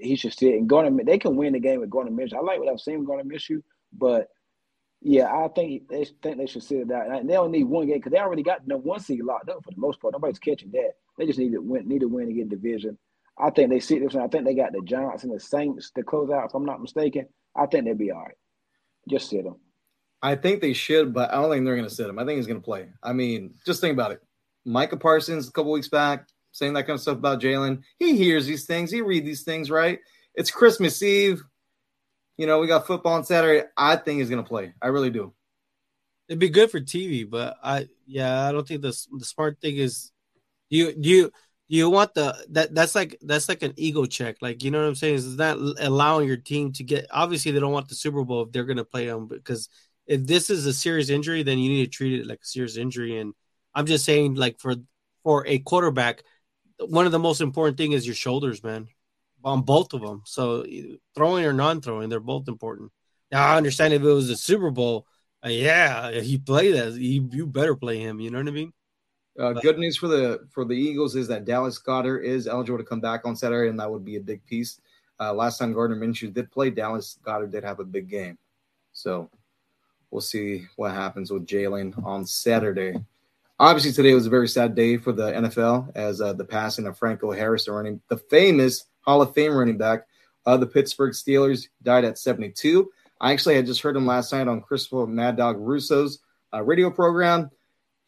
[0.00, 1.04] he should sit and Gardner.
[1.04, 2.34] They can win the game with Gardner Minshew.
[2.34, 4.28] I like what I've seen with Gardner Minshew, but
[5.06, 7.10] Yeah, I think they think they should sit it out.
[7.10, 9.62] And they don't need one game because they already got the one seed locked up
[9.62, 10.14] for the most part.
[10.14, 10.92] Nobody's catching that.
[11.18, 12.96] They just need to win, need to win and get division.
[13.38, 14.14] I think they sit this.
[14.14, 16.46] I think they got the Giants and the Saints to close out.
[16.46, 18.36] If I'm not mistaken, I think they'll be all right.
[19.08, 19.56] Just sit them.
[20.22, 22.18] I think they should, but I don't think they're going to sit him.
[22.18, 22.88] I think he's going to play.
[23.02, 24.20] I mean, just think about it.
[24.64, 27.82] Micah Parsons a couple weeks back saying that kind of stuff about Jalen.
[27.98, 28.90] He hears these things.
[28.90, 29.98] He read these things, right?
[30.36, 31.42] It's Christmas Eve.
[32.36, 33.66] You know, we got football on Saturday.
[33.76, 34.72] I think he's going to play.
[34.80, 35.34] I really do.
[36.28, 39.76] It'd be good for TV, but I yeah, I don't think the the smart thing
[39.76, 40.10] is
[40.70, 41.30] you you
[41.68, 44.36] you want the that that's like that's like an ego check.
[44.40, 45.16] Like you know what I'm saying?
[45.16, 47.06] Is not allowing your team to get.
[47.10, 49.68] Obviously, they don't want the Super Bowl if they're going to play them because
[50.06, 52.76] if this is a serious injury, then you need to treat it like a serious
[52.76, 53.18] injury.
[53.18, 53.34] And
[53.74, 54.76] I'm just saying, like for
[55.24, 56.22] for a quarterback,
[56.78, 58.88] one of the most important thing is your shoulders, man,
[59.44, 60.22] on both of them.
[60.26, 60.64] So
[61.14, 62.90] throwing or non-throwing, they're both important.
[63.30, 65.06] Now I understand if it was a Super Bowl,
[65.44, 68.20] uh, yeah, he play that, you, you better play him.
[68.20, 68.72] You know what I mean?
[69.38, 72.84] Uh, good news for the for the Eagles is that Dallas Goedert is eligible to
[72.84, 74.80] come back on Saturday, and that would be a big piece.
[75.18, 78.38] Uh, last time Gardner Minshew did play, Dallas Goedert did have a big game,
[78.92, 79.28] so
[80.12, 82.94] we'll see what happens with Jalen on Saturday.
[83.58, 86.98] Obviously, today was a very sad day for the NFL as uh, the passing of
[86.98, 90.06] Franco Harris, the running, the famous Hall of Fame running back
[90.44, 92.90] of the Pittsburgh Steelers, died at 72.
[93.20, 96.18] I actually had just heard him last night on Christopher Mad Dog Russo's
[96.52, 97.48] uh, radio program.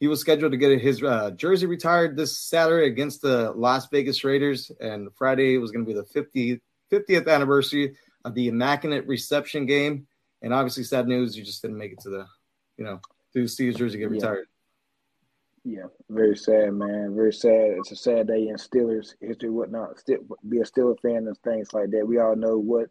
[0.01, 4.25] He was scheduled to get his uh, jersey retired this Saturday against the Las Vegas
[4.25, 9.65] Raiders, and Friday was going to be the 50, 50th anniversary of the Immaculate Reception
[9.65, 10.09] game.
[10.43, 12.27] And obviously, sad news, you just didn't make it to the,
[12.77, 13.01] you know,
[13.33, 14.17] to see his jersey get yeah.
[14.17, 14.47] retired.
[15.68, 17.16] Yeah, very sad, man.
[17.16, 17.74] Very sad.
[17.79, 19.98] It's a sad day in Steelers history, whatnot.
[19.98, 22.07] Still, be a Steelers fan and things like that.
[22.07, 22.87] We all know what.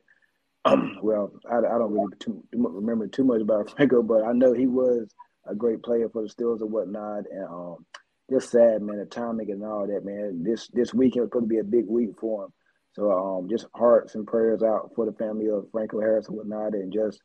[0.66, 4.52] Um, well, I, I don't really too, remember too much about Franco, but I know
[4.52, 5.08] he was
[5.50, 7.24] a great player for the Steelers and whatnot.
[7.32, 7.86] And um,
[8.30, 8.98] just sad, man.
[8.98, 10.44] The timing and all that, man.
[10.44, 12.54] This this weekend was going to be a big week for him.
[12.92, 16.74] So um, just hearts and prayers out for the family of Franco Harris and whatnot,
[16.74, 17.22] and just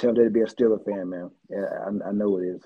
[0.00, 1.30] tell them to be a Steelers fan, man.
[1.48, 2.62] Yeah, I, I know it is.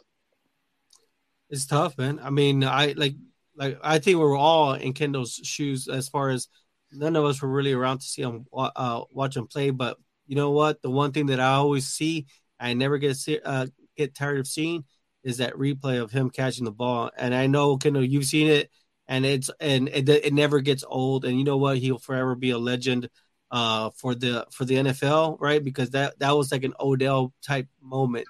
[1.50, 2.20] It's tough, man.
[2.22, 3.14] I mean, I like
[3.56, 6.48] like I think we are all in Kendall's shoes as far as
[6.92, 9.70] none of us were really around to see him uh, watch him play.
[9.70, 10.82] But you know what?
[10.82, 12.26] The one thing that I always see,
[12.60, 14.84] I never get uh, get tired of seeing,
[15.24, 17.10] is that replay of him catching the ball.
[17.16, 18.70] And I know Kendall, you've seen it,
[19.06, 21.24] and it's and it, it never gets old.
[21.24, 21.78] And you know what?
[21.78, 23.08] He'll forever be a legend
[23.50, 25.64] uh, for the for the NFL, right?
[25.64, 28.26] Because that that was like an Odell type moment,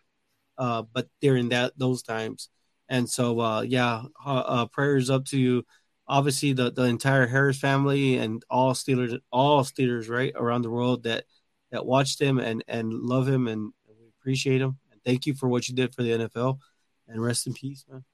[0.58, 2.48] uh, but during that those times.
[2.88, 5.64] And so, uh, yeah, uh, uh, prayers up to
[6.06, 11.02] obviously the, the entire Harris family and all Steelers, all Steelers, right around the world
[11.04, 11.24] that
[11.70, 14.78] that watched him and and love him and, and we appreciate him.
[14.90, 16.58] And thank you for what you did for the NFL.
[17.06, 18.04] And rest in peace, man.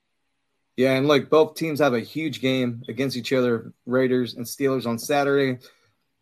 [0.76, 4.86] Yeah, and like both teams have a huge game against each other, Raiders and Steelers
[4.86, 5.58] on Saturday,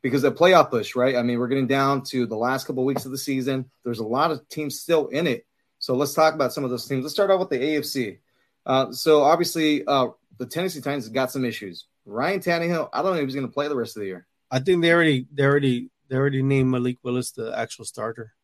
[0.03, 1.17] because the playoff push, right?
[1.17, 3.71] I mean, we're getting down to the last couple of weeks of the season.
[3.83, 5.47] There's a lot of teams still in it.
[5.79, 7.03] So let's talk about some of those teams.
[7.03, 8.19] Let's start out with the AFC.
[8.65, 11.87] Uh, so obviously, uh, the Tennessee Titans got some issues.
[12.05, 14.27] Ryan Tannehill, I don't know if he's going to play the rest of the year.
[14.51, 18.35] I think they already, they already, they already named Malik Willis the actual starter.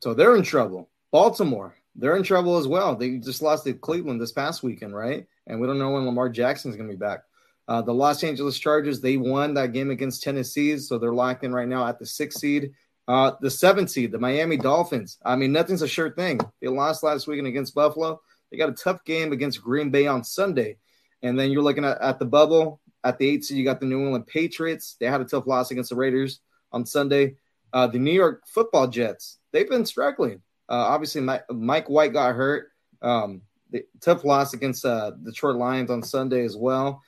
[0.00, 0.90] So they're in trouble.
[1.10, 2.94] Baltimore, they're in trouble as well.
[2.94, 5.26] They just lost to Cleveland this past weekend, right?
[5.46, 7.20] And we don't know when Lamar Jackson is going to be back.
[7.66, 11.52] Uh, the Los Angeles Chargers, they won that game against Tennessee, so they're locked in
[11.52, 12.72] right now at the sixth seed.
[13.06, 15.18] Uh, the seventh seed, the Miami Dolphins.
[15.24, 16.40] I mean, nothing's a sure thing.
[16.60, 18.20] They lost last weekend against Buffalo.
[18.50, 20.78] They got a tough game against Green Bay on Sunday.
[21.22, 22.80] And then you're looking at, at the bubble.
[23.04, 24.96] At the eight seed, you got the New England Patriots.
[24.98, 26.40] They had a tough loss against the Raiders
[26.72, 27.36] on Sunday.
[27.72, 30.42] Uh, the New York Football Jets, they've been struggling.
[30.68, 32.70] Uh, obviously, Mike, Mike, White got hurt.
[33.02, 37.02] Um, the tough loss against uh, Detroit Lions on Sunday as well.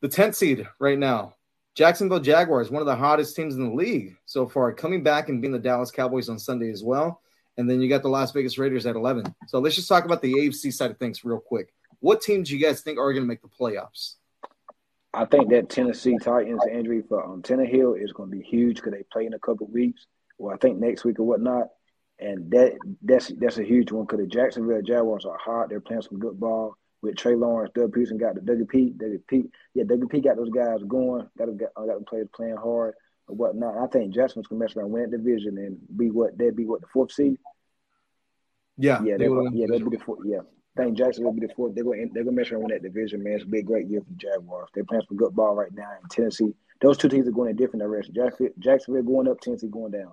[0.00, 1.34] The 10th seed right now,
[1.74, 5.40] Jacksonville Jaguars, one of the hottest teams in the league so far, coming back and
[5.40, 7.20] being the Dallas Cowboys on Sunday as well.
[7.56, 9.32] And then you got the Las Vegas Raiders at 11.
[9.46, 11.72] So let's just talk about the AFC side of things real quick.
[12.00, 14.14] What teams do you guys think are going to make the playoffs?
[15.14, 18.92] I think that Tennessee Titans injury for um, Tannehill is going to be huge because
[18.92, 20.06] they play in a couple weeks.
[20.38, 21.68] Well, I think next week or whatnot,
[22.18, 25.68] and that that's that's a huge one because the Jacksonville Jaguars are hot.
[25.68, 27.70] They're playing some good ball with Trey Lawrence.
[27.76, 28.96] Doug Pederson got the WP.
[28.96, 31.28] WP, yeah, WP got those guys going.
[31.38, 32.94] Got got, got the players playing hard
[33.28, 33.76] or whatnot.
[33.78, 36.80] I think Jackson's gonna mess around, win that division, and be what they'd be what
[36.80, 37.38] the fourth seed.
[38.76, 40.20] Yeah, yeah, they, yeah, they'll be the fourth.
[40.24, 40.40] Yeah,
[40.76, 41.74] I think Jackson will be the fourth.
[41.74, 43.34] They're gonna they're gonna mess around win that division, man.
[43.34, 44.68] It's a big, great year for the Jaguars.
[44.74, 46.54] They're playing some good ball right now in Tennessee.
[46.80, 48.16] Those two teams are going in different directions.
[48.16, 50.12] Jacksonville, Jacksonville going up, Tennessee going down.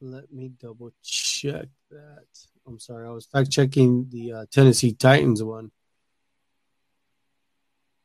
[0.00, 2.26] Let me double check that.
[2.66, 5.70] I'm sorry, I was fact checking the uh, Tennessee Titans one.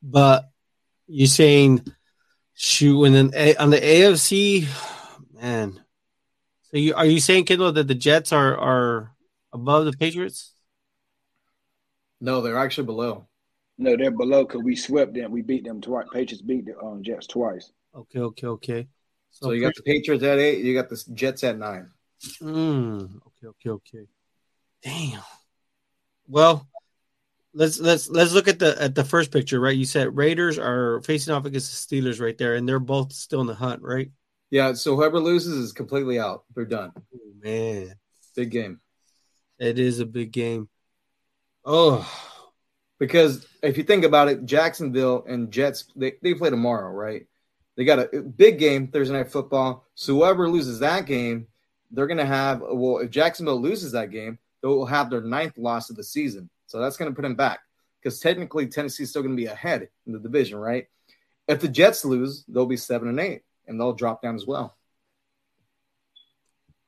[0.01, 0.49] But
[1.07, 1.85] you're saying
[2.61, 4.67] shoot, and then A- on the AFC,
[5.33, 5.81] man.
[6.69, 9.15] So you are you saying Kendall that the Jets are are
[9.51, 10.53] above the Patriots?
[12.21, 13.27] No, they're actually below.
[13.77, 15.31] No, they're below because we swept them.
[15.31, 16.05] We beat them twice.
[16.13, 17.71] Patriots beat the um, Jets twice.
[17.95, 18.87] Okay, okay, okay.
[19.31, 20.63] So, you got the Patriots at eight.
[20.63, 21.89] You got the Jets at nine.
[22.41, 24.07] Mm, okay, okay, okay.
[24.83, 25.21] Damn.
[26.27, 26.67] Well,
[27.53, 29.75] let's let's let's look at the at the first picture, right?
[29.75, 33.41] You said Raiders are facing off against the Steelers right there, and they're both still
[33.41, 34.09] in the hunt, right?
[34.49, 34.73] Yeah.
[34.73, 36.43] So whoever loses is completely out.
[36.55, 36.91] They're done.
[36.95, 37.95] Oh, man,
[38.35, 38.79] Big game.
[39.59, 40.67] it is a big game.
[41.63, 42.09] Oh,
[42.99, 47.27] Because if you think about it, Jacksonville and Jets, they, they play tomorrow, right?
[47.77, 49.85] They got a big game Thursday night football.
[49.95, 51.47] So whoever loses that game,
[51.91, 55.95] they're gonna have well, if Jacksonville loses that game, they'll have their ninth loss of
[55.95, 56.49] the season.
[56.71, 57.59] So that's gonna put them back.
[58.01, 60.87] Because technically Tennessee's still gonna be ahead in the division, right?
[61.45, 64.77] If the Jets lose, they'll be seven and eight, and they'll drop down as well.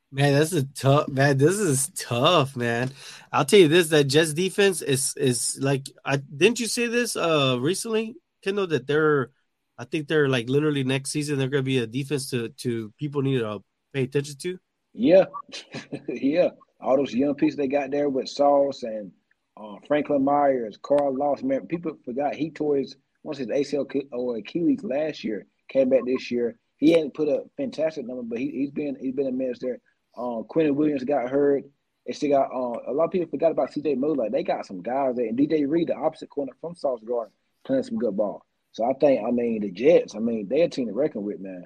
[0.10, 1.38] man, this is tough man.
[1.38, 2.92] This is tough, man.
[3.30, 5.90] I'll tell you this: that Jets defense is is like.
[6.06, 8.68] I didn't you say this uh recently, Kendall?
[8.68, 9.32] That they're,
[9.78, 13.22] I think they're like literally next season they're gonna be a defense to to people
[13.22, 13.62] need to
[13.94, 14.58] pay attention to.
[14.94, 15.26] Yeah,
[16.08, 16.52] yeah.
[16.80, 19.12] All those young pieces they got there with Sauce and
[19.58, 21.48] uh, Franklin Myers, Carl Lawson.
[21.48, 25.46] Man, people forgot he tore his once his ACL or Achilles last year.
[25.70, 26.58] Came back this year.
[26.78, 29.80] He hadn't put a fantastic number, but he, he's been he's been a menace there.
[30.18, 31.64] Um, Quinnen Williams got hurt.
[32.06, 34.30] They still got uh, a lot of people forgot about CJ Mosley.
[34.30, 37.34] They got some guys there, and DJ Reed, the opposite corner from Sauce Gardner,
[37.66, 38.46] playing some good ball.
[38.74, 41.40] So I think, I mean, the Jets, I mean, they're a team to reckon with,
[41.40, 41.66] man.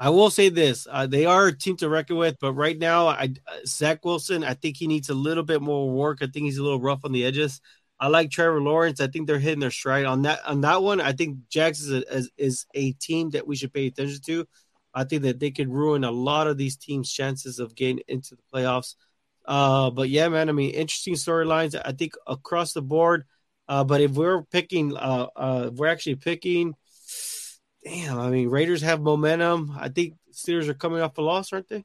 [0.00, 3.08] I will say this: uh, they are a team to reckon with, but right now,
[3.08, 6.18] I uh, Zach Wilson, I think he needs a little bit more work.
[6.20, 7.60] I think he's a little rough on the edges.
[7.98, 9.00] I like Trevor Lawrence.
[9.00, 10.40] I think they're hitting their stride on that.
[10.46, 13.72] On that one, I think Jags is a, is, is a team that we should
[13.72, 14.46] pay attention to.
[14.94, 18.36] I think that they could ruin a lot of these teams' chances of getting into
[18.36, 18.94] the playoffs.
[19.44, 21.80] Uh, but yeah, man, I mean, interesting storylines.
[21.84, 23.24] I think across the board.
[23.66, 26.74] Uh, but if we're picking, uh, uh, if we're actually picking.
[27.84, 29.74] Damn, I mean, Raiders have momentum.
[29.78, 31.84] I think Steelers are coming off a loss, aren't they?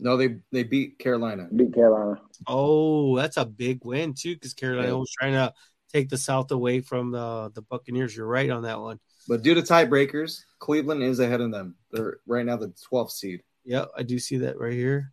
[0.00, 1.48] No, they they beat Carolina.
[1.54, 2.20] Beat Carolina.
[2.46, 4.94] Oh, that's a big win too, because Carolina Yeah.
[4.94, 5.52] was trying to
[5.92, 8.16] take the South away from the the Buccaneers.
[8.16, 9.00] You're right on that one.
[9.26, 11.76] But due to tiebreakers, Cleveland is ahead of them.
[11.90, 13.42] They're right now the 12th seed.
[13.64, 15.12] Yep, I do see that right here.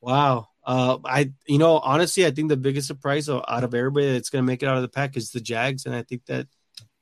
[0.00, 0.48] Wow.
[0.64, 4.42] Uh, I you know honestly, I think the biggest surprise out of everybody that's going
[4.42, 6.46] to make it out of the pack is the Jags, and I think that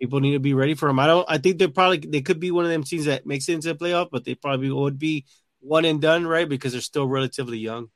[0.01, 0.99] people need to be ready for them.
[0.99, 1.27] I don't.
[1.29, 3.69] I think they're probably they could be one of them teams that makes it into
[3.69, 5.25] the playoff, but they probably would be
[5.61, 6.49] one and done, right?
[6.49, 7.89] Because they're still relatively young.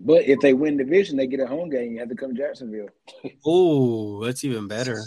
[0.00, 1.92] But if they win division, they get a home game.
[1.92, 2.88] You have to come to Jacksonville.
[3.46, 5.00] Oh, that's even better.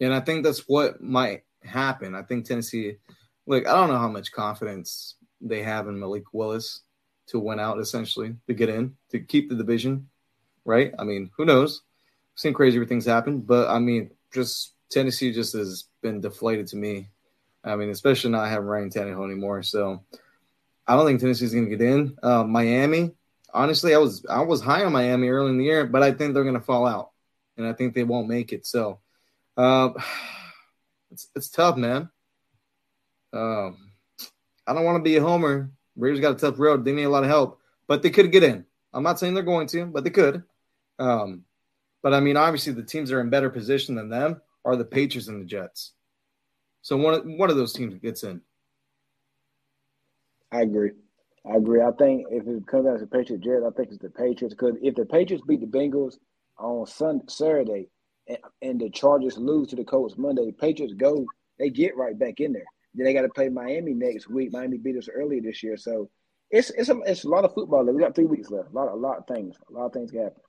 [0.00, 2.14] And I think that's what might happen.
[2.14, 2.96] I think Tennessee,
[3.46, 6.82] look, I don't know how much confidence they have in Malik Willis
[7.28, 10.08] to win out, essentially, to get in, to keep the division,
[10.64, 10.92] right?
[10.98, 11.82] I mean, who knows?
[12.34, 16.76] I've seen crazier things happen, but I mean, just Tennessee just has been deflated to
[16.76, 17.08] me.
[17.64, 19.62] I mean, especially not having Ryan Tannehill anymore.
[19.62, 20.04] So
[20.86, 22.16] I don't think Tennessee's going to get in.
[22.22, 23.12] Uh, Miami,
[23.52, 26.32] honestly, I was I was high on Miami early in the year, but I think
[26.34, 27.10] they're going to fall out,
[27.56, 28.66] and I think they won't make it.
[28.66, 29.00] So
[29.56, 29.90] uh,
[31.10, 32.08] it's it's tough, man.
[33.32, 33.90] Um,
[34.66, 35.70] I don't want to be a homer.
[35.96, 36.84] Raiders got a tough road.
[36.84, 38.64] They need a lot of help, but they could get in.
[38.92, 40.44] I'm not saying they're going to, but they could.
[40.98, 41.44] Um,
[42.02, 45.28] but I mean, obviously, the teams are in better position than them are the Patriots
[45.28, 45.92] and the Jets.
[46.82, 48.42] So one of, one of those teams gets in.
[50.52, 50.90] I agree.
[51.50, 51.80] I agree.
[51.80, 54.54] I think if it comes down to Patriots Jets, I think it's the Patriots.
[54.54, 56.16] Because if the Patriots beat the Bengals
[56.58, 57.88] on Sunday, Saturday,
[58.28, 61.24] and, and the Chargers lose to the Colts Monday, the Patriots go,
[61.58, 62.64] they get right back in there.
[62.94, 64.52] Then they got to play Miami next week.
[64.52, 66.10] Miami beat us earlier this year, so
[66.50, 67.84] it's it's a, it's a lot of football.
[67.84, 68.70] We got three weeks left.
[68.70, 69.56] A lot, a lot of things.
[69.68, 70.40] A lot of things can happen.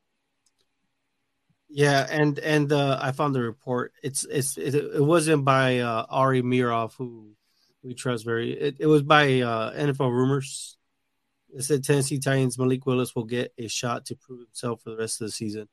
[1.69, 3.93] Yeah, and and uh, I found the report.
[4.01, 7.31] It's it's it, it wasn't by uh, Ari Meirov, who
[7.83, 8.53] we trust very.
[8.53, 10.77] It, it was by uh, NFL Rumors.
[11.53, 14.97] It said Tennessee Titans Malik Willis will get a shot to prove himself for the
[14.97, 15.67] rest of the season.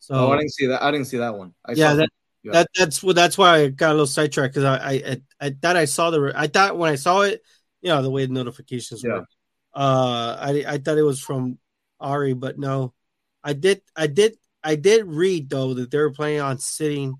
[0.00, 0.82] So Oh, I didn't see that.
[0.82, 1.54] I didn't see that one.
[1.64, 2.08] I yeah, saw that,
[2.42, 2.52] yeah.
[2.52, 5.50] that that's what that's why I got a little sidetracked because I, I I I
[5.50, 7.42] thought I saw the I thought when I saw it,
[7.80, 9.18] you know, the way the notifications Yeah.
[9.20, 9.28] work.
[9.74, 11.58] Uh, I I thought it was from
[12.00, 12.92] Ari, but no,
[13.44, 17.14] I did I did I did read though that they were planning on sitting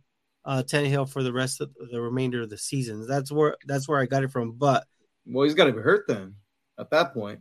[0.44, 3.06] uh Tannehill for the rest of the remainder of the season.
[3.06, 4.52] That's where that's where I got it from.
[4.52, 4.84] But
[5.26, 6.34] Well, he's got to be hurt then.
[6.78, 7.40] At that point,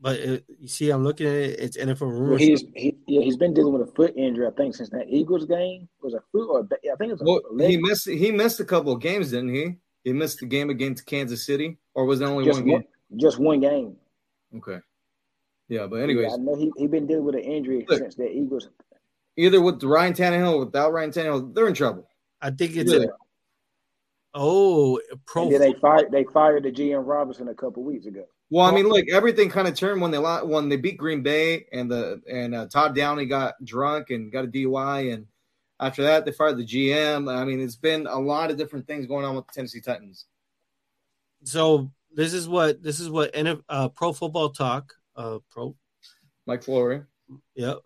[0.00, 1.58] But it, you see, I'm looking at it.
[1.58, 2.28] It's NFL rumors.
[2.28, 4.46] Well, he's he, yeah he's been dealing with a foot injury.
[4.46, 7.10] I think since that Eagles game it was a foot or a, ba- I think
[7.10, 7.70] it was a, Well, a leg.
[7.70, 9.76] he missed he missed a couple of games, didn't he?
[10.04, 12.88] He missed the game against Kansas City, or was it only just one one, game?
[13.18, 13.96] just one game.
[14.56, 14.78] Okay.
[15.68, 17.98] Yeah, but anyways, Yeah, I know he he been dealing with an injury Look.
[17.98, 18.68] since that Eagles.
[19.36, 22.08] either with Ryan Tannehill or without Ryan Tannehill, they're in trouble.
[22.40, 23.06] I think it's Really.
[23.06, 23.10] a,
[24.34, 25.44] oh pro.
[25.50, 28.24] And they fired they fired the GM Robinson a couple weeks ago.
[28.48, 31.22] Well, I mean, look, everything kind of turned when they lo- when they beat Green
[31.22, 35.26] Bay and the and uh, Todd Downing got drunk and got a DUI, and
[35.80, 37.28] after that they fired the GM.
[37.34, 40.26] I mean, it's been a lot of different things going on with the Tennessee Titans.
[41.42, 45.76] So this is what this is what NF, uh, Pro Football Talk, uh, Pro,
[46.46, 47.04] Mike Florio,
[47.54, 47.78] yep,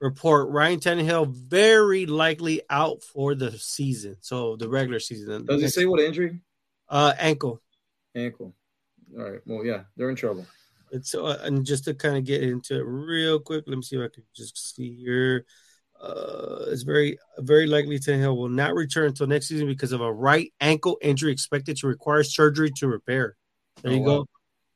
[0.00, 4.16] report Ryan Tannehill very likely out for the season.
[4.20, 5.46] So the regular season.
[5.46, 6.40] does he say what injury?
[6.88, 7.62] Uh, ankle.
[8.14, 8.54] Ankle.
[9.16, 9.40] All right.
[9.46, 10.46] Well, yeah, they're in trouble.
[10.90, 13.96] It's uh, and just to kind of get into it real quick, let me see
[13.96, 15.44] if I can just see here.
[16.00, 20.12] Uh, it's very very likely Tannehill will not return until next season because of a
[20.12, 23.36] right ankle injury expected to require surgery to repair.
[23.82, 24.24] There Oh, you wow.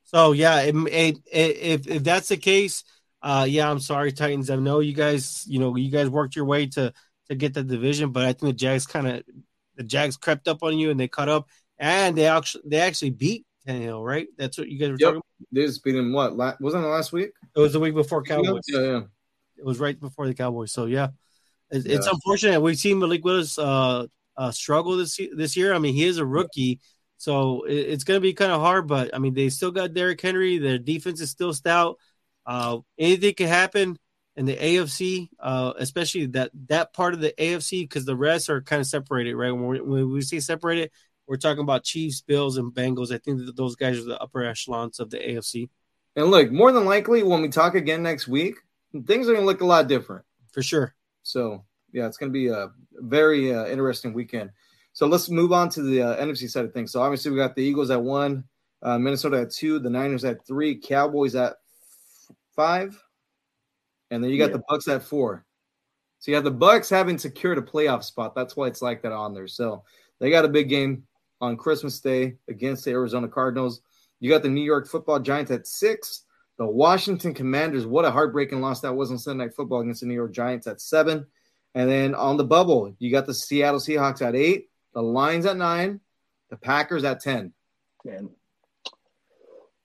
[0.04, 2.84] So yeah, it, it, it, if if that's the case,
[3.22, 4.50] uh, yeah, I'm sorry, Titans.
[4.50, 6.92] I know you guys, you know, you guys worked your way to
[7.28, 9.22] to get the division, but I think the Jags kind of
[9.76, 11.48] the Jags crept up on you and they caught up,
[11.78, 14.28] and they actually they actually beat Tannehill, right?
[14.36, 15.00] That's what you guys were Yep.
[15.00, 15.16] talking.
[15.16, 15.48] about?
[15.52, 16.12] They just beat him.
[16.12, 16.36] What?
[16.36, 17.30] La- wasn't it last week?
[17.56, 18.62] It was the week before Cowboys.
[18.68, 19.00] Yeah, yeah.
[19.56, 20.72] It was right before the Cowboys.
[20.72, 21.08] So yeah,
[21.70, 22.60] it's, it's unfortunate.
[22.60, 25.72] We've seen Malik Willis uh, uh, struggle this this year.
[25.72, 26.80] I mean, he is a rookie,
[27.16, 28.86] so it, it's going to be kind of hard.
[28.86, 30.58] But I mean, they still got Derrick Henry.
[30.58, 31.98] Their defense is still stout.
[32.46, 33.98] Uh, anything can happen
[34.36, 38.60] in the AFC, uh, especially that that part of the AFC because the rest are
[38.60, 39.52] kind of separated, right?
[39.52, 40.90] When we, when we say separated,
[41.26, 43.14] we're talking about Chiefs, Bills, and Bengals.
[43.14, 45.68] I think that those guys are the upper echelons of the AFC
[46.16, 48.56] And look, more than likely, when we talk again next week,
[49.06, 50.24] things are going to look a lot different.
[50.52, 50.94] for sure.
[51.22, 54.50] So yeah, it's going to be a very uh, interesting weekend.
[54.94, 56.92] So let's move on to the uh, NFC side of things.
[56.92, 58.44] So obviously we got the Eagles at one,
[58.82, 63.02] uh, Minnesota at two, the Niners at three, Cowboys at f- five,
[64.10, 64.58] and then you got Yeah.
[64.58, 65.44] the Bucks at four.
[66.20, 68.34] So you have the Bucks having secured a playoff spot.
[68.34, 69.48] That's why it's like that on there.
[69.48, 69.82] So
[70.20, 71.06] they got a big game
[71.40, 73.82] on Christmas Day against the Arizona Cardinals.
[74.20, 76.22] You got the New York Football Giants at six.
[76.56, 80.06] The Washington Commanders, what a heartbreaking loss that was on Sunday Night Football against the
[80.06, 81.26] New York Giants at seven.
[81.74, 85.56] And then on the bubble, you got the Seattle Seahawks at eight, the Lions at
[85.56, 86.00] nine,
[86.50, 87.52] the Packers at 10.
[88.06, 88.30] And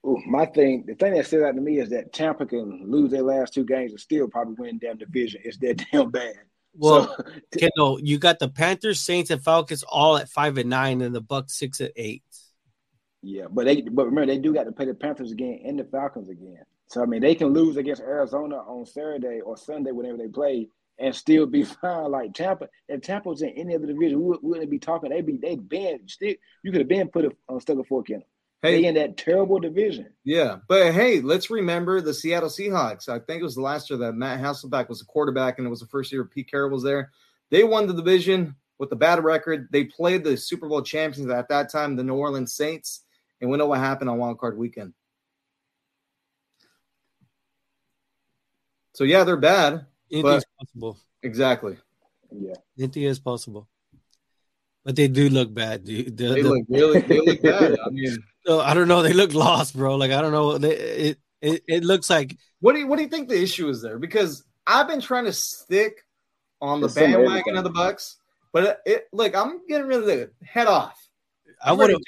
[0.06, 3.10] ooh, my thing, the thing that stood out to me is that Tampa can lose
[3.10, 5.40] their last two games and still probably win damn division.
[5.44, 6.34] It's that damn bad.
[6.74, 7.24] Well, So,
[7.58, 11.20] Kendall, you got the Panthers, Saints, and Falcons all at five and nine, and the
[11.20, 12.22] Bucks six at eight.
[13.22, 15.84] yeah, but they but remember they do got to play the Panthers again and the
[15.84, 16.62] Falcons again.
[16.86, 20.68] So I mean they can lose against Arizona on Saturday or Sunday whenever they play
[21.00, 22.10] and still be fine.
[22.10, 25.10] Like Tampa, if Tampa was in any other division, we, would- we wouldn't be talking.
[25.10, 26.34] They'd be they'd been still.
[26.62, 28.28] You could have been put a on stuck a fork in them.
[28.62, 30.08] They Hey, in that terrible division.
[30.22, 33.08] yeah, but hey, let's remember the Seattle Seahawks.
[33.08, 35.70] I think it was the last year that Matt Hasselbeck was a quarterback, and it
[35.70, 37.10] was the first year Pete Carroll was there.
[37.50, 39.68] They won the division with a bad record.
[39.72, 43.00] They played the Super Bowl champions at that time, the New Orleans Saints,
[43.40, 44.92] and we know what happened on Wild Card Weekend.
[48.94, 49.86] So yeah, they're bad.
[50.10, 50.98] Anything's But- possible.
[51.22, 51.76] Exactly.
[52.32, 53.68] Yeah, Anything is possible.
[54.84, 56.16] But they do look bad, dude.
[56.16, 57.76] The- They the- look really, they look bad.
[57.84, 59.02] I mean, no, I don't know.
[59.02, 59.96] They look lost, bro.
[59.96, 60.56] Like I don't know.
[60.58, 63.68] They, it, it it looks like what do you what do you think the issue
[63.68, 63.98] is there?
[63.98, 66.04] Because I've been trying to stick
[66.62, 68.16] on the It's of bandwagon of the Bucks,
[68.52, 70.96] but it, it like I'm getting rid of the head off.
[71.62, 72.00] I would have.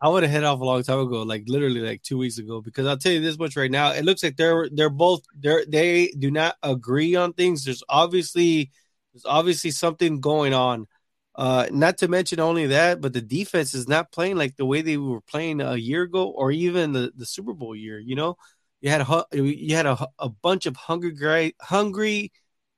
[0.00, 2.60] I would have head off a long time ago, like literally like two weeks ago.
[2.60, 5.64] Because I'll tell you this much right now, it looks like they're they're both they're
[5.66, 7.64] they do not agree on things.
[7.64, 8.70] There's obviously
[9.12, 10.86] there's obviously something going on.
[11.36, 14.82] Uh, not to mention only that, but the defense is not playing like the way
[14.82, 17.98] they were playing a year ago, or even the, the Super Bowl year.
[17.98, 18.36] You know,
[18.80, 22.32] you had a you had a, a bunch of hungry hungry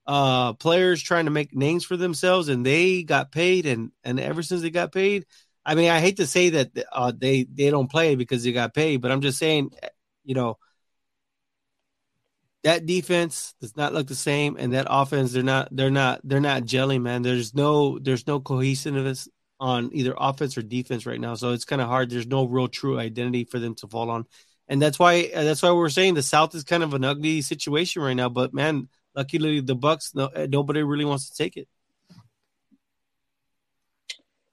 [0.07, 4.43] uh players trying to make names for themselves, and they got paid, and and ever
[4.43, 5.27] since they got paid,
[5.67, 8.73] I mean, I hate to say that uh, they they don't play because they got
[8.73, 9.71] paid, but I'm just saying,
[10.25, 10.59] you know,
[12.63, 16.41] that defense does not look the same, and that offense they're not they're not they're
[16.41, 17.23] not gelling, man.
[17.23, 21.83] There's no there's no cohesiveness on either offense or defense right now, so it's kind
[21.83, 22.11] of hard.
[22.11, 24.25] There's no real true identity for them to fall on,
[24.69, 28.03] and that's why that's why we're saying the South is kind of an ugly situation
[28.03, 28.29] right now.
[28.29, 31.67] But man, luckily the Bucks, no, nobody really wants to take it.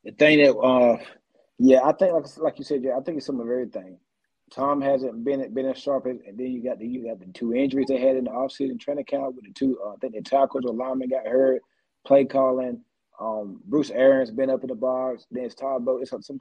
[0.04, 0.98] The thing that uh,
[1.60, 3.98] yeah, I think like like you said, yeah, I think it's some of everything.
[4.52, 7.32] Tom hasn't been been as sharp as, and then you got the you got the
[7.34, 9.80] two injuries they had in the offseason training camp with the two.
[9.84, 11.62] Uh, I think the tackles or lineman got hurt.
[12.06, 12.82] Play calling.
[13.20, 15.26] Um, Bruce Arians been up in the box.
[15.32, 16.02] Then it's Todd Bowles.
[16.02, 16.40] It's some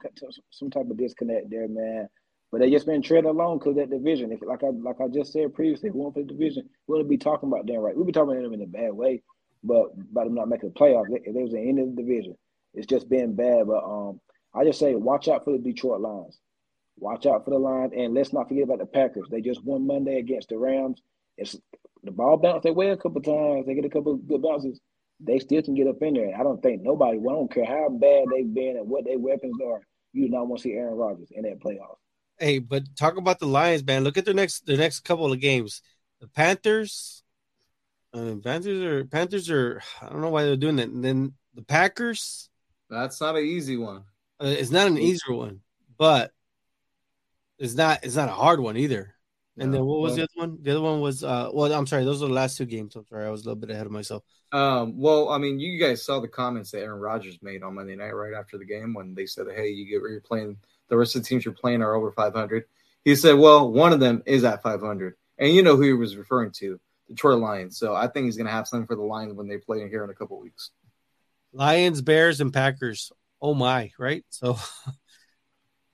[0.51, 2.09] some type of disconnect there, man.
[2.51, 4.31] But they just been treading along because that division.
[4.31, 6.93] If like I like I just said previously, if we want for the division, we
[6.93, 7.95] wouldn't be talking about them right.
[7.95, 9.23] We'd be talking about them in a bad way,
[9.63, 11.07] but about them not making the playoffs.
[11.09, 12.37] If they was the end of the division,
[12.73, 13.67] it's just been bad.
[13.67, 14.19] But um,
[14.53, 16.39] I just say watch out for the Detroit Lions.
[16.97, 19.27] Watch out for the Lions, and let's not forget about the Packers.
[19.29, 21.01] They just won Monday against the Rams.
[21.37, 21.57] It's
[22.03, 23.65] the ball bounced their way a couple times.
[23.65, 24.79] They get a couple good bounces.
[25.19, 26.35] They still can get up in there.
[26.37, 27.17] I don't think nobody.
[27.17, 29.81] Well, I don't care how bad they've been and what their weapons are.
[30.11, 31.95] You do not want to see Aaron Rodgers in that playoff.
[32.37, 34.03] Hey, but talk about the Lions, man.
[34.03, 35.81] Look at their next their next couple of games.
[36.19, 37.23] The Panthers,
[38.13, 39.81] uh, Panthers are Panthers are.
[40.01, 40.89] I don't know why they're doing that.
[40.89, 42.49] And then the Packers.
[42.89, 44.03] That's not an easy one.
[44.39, 45.61] Uh, it's not an easier one,
[45.97, 46.31] but
[47.57, 49.15] it's not it's not a hard one either.
[49.57, 50.57] And no, then what was well, the other one?
[50.61, 52.95] The other one was uh well, I'm sorry, those are the last two games.
[52.95, 54.23] I'm sorry, I was a little bit ahead of myself.
[54.51, 57.95] Um, well, I mean, you guys saw the comments that Aaron Rodgers made on Monday
[57.95, 60.57] night right after the game when they said, Hey, you get you're playing
[60.89, 62.65] the rest of the teams you're playing are over 500.
[63.03, 65.15] He said, Well, one of them is at 500.
[65.39, 67.77] And you know who he was referring to, Detroit Lions.
[67.77, 70.03] So I think he's going to have something for the Lions when they play here
[70.03, 70.69] in a couple weeks.
[71.53, 73.11] Lions, Bears, and Packers.
[73.41, 74.25] Oh my, right?
[74.29, 74.57] So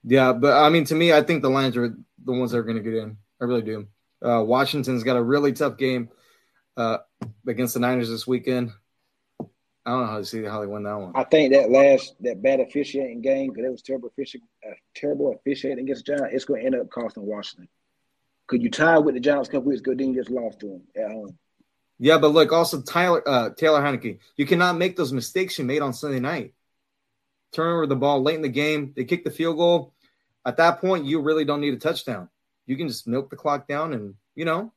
[0.04, 2.64] Yeah, but I mean, to me, I think the Lions are the ones that are
[2.64, 3.18] going to get in.
[3.42, 3.88] I really do.
[4.24, 6.10] Uh, Washington's got a really tough game
[6.78, 7.00] uh,
[7.48, 8.72] against the Niners this weekend.
[9.86, 11.14] I don't know how to see how they win that one.
[11.16, 15.34] I think that last that bad officiating game because it was terrible officiating, uh, terrible
[15.34, 16.36] officiating against the Giants.
[16.36, 17.70] It's going to end up costing Washington.
[18.48, 19.94] Could you tie with the Giants a couple weeks ago?
[19.96, 21.38] Then you just lost to them at home.
[22.00, 25.82] Yeah, but look, also Tyler uh, Taylor Heinicke, you cannot make those mistakes you made
[25.82, 26.54] on Sunday night
[27.52, 28.94] turn over the ball late in the game.
[28.96, 29.94] They kick the field goal.
[30.46, 32.30] At that point, you really don't need a touchdown.
[32.66, 34.72] You can just milk the clock down and, you know,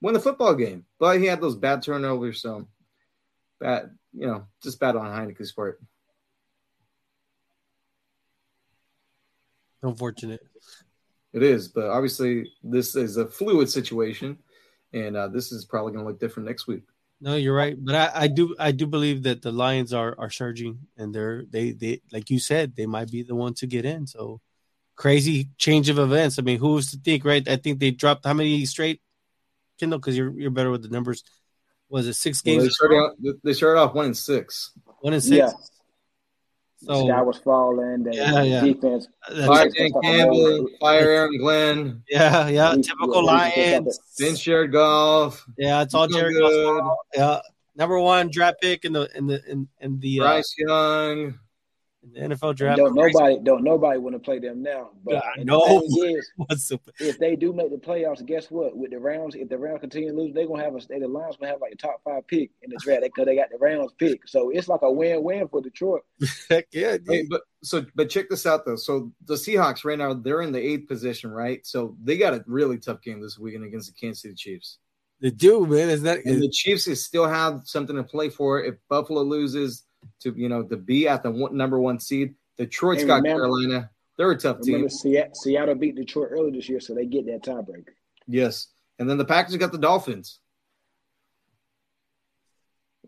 [0.00, 0.84] win the football game.
[0.98, 2.66] But he had those bad turnovers, so
[3.60, 5.80] bad, you know, just bad on Heinicke's part.
[9.82, 10.40] Unfortunate.
[11.34, 14.38] It is, but obviously this is a fluid situation,
[14.94, 16.82] and uh, this is probably going to look different next week.
[17.20, 20.30] No, you're right, but I, I, do I do believe that the Lions are are
[20.30, 23.84] surging, and they're they they like you said they might be the one to get
[23.84, 24.06] in.
[24.06, 24.40] So
[24.96, 26.38] crazy change of events.
[26.38, 27.46] I mean, who's to think, right?
[27.48, 29.00] I think they dropped how many straight,
[29.78, 29.98] Kendall?
[29.98, 31.24] Because you're you're better with the numbers.
[31.88, 32.58] Was it six games?
[32.58, 34.72] Well, they, started off, they started off one and six.
[35.00, 35.36] One and six.
[35.36, 35.52] Yeah.
[36.86, 38.04] So sky was falling.
[38.04, 38.60] The yeah, yeah.
[38.60, 39.08] defense.
[39.46, 42.02] Fire Dan Campbell, fire Aaron Glenn.
[42.08, 42.74] Yeah, yeah.
[42.74, 43.98] Typical Lions.
[44.18, 45.44] Then Jared Goff.
[45.58, 46.98] Yeah, it's all Jared Goff.
[47.14, 47.40] Yeah,
[47.76, 51.38] number one draft pick in the in the in, in the uh, Bryce uh, Young
[52.12, 52.78] the NFL draft.
[52.78, 54.90] Don't nobody don't nobody want to play them now.
[55.04, 58.76] But no, is, if they do make the playoffs, guess what?
[58.76, 61.36] With the Rams, if the Rams continue to lose, they're gonna have a the Lions
[61.36, 63.92] gonna have like a top five pick in the draft because they got the Rams
[63.98, 64.26] pick.
[64.26, 66.02] So it's like a win win for Detroit.
[66.50, 68.76] Heck yeah, hey, but so but check this out though.
[68.76, 71.64] So the Seahawks right now they're in the eighth position, right?
[71.66, 74.78] So they got a really tough game this weekend against the Kansas City Chiefs.
[75.20, 75.88] They do, man.
[75.88, 79.84] Is that and the Chiefs is still have something to play for if Buffalo loses
[80.24, 82.34] to you know to be at the one, number one seed.
[82.58, 83.90] Detroit's and got remember, Carolina.
[84.16, 84.88] They're a tough team.
[84.88, 87.94] Seattle beat Detroit early this year, so they get that tiebreaker.
[88.26, 88.68] Yes,
[88.98, 90.40] and then the Packers got the Dolphins.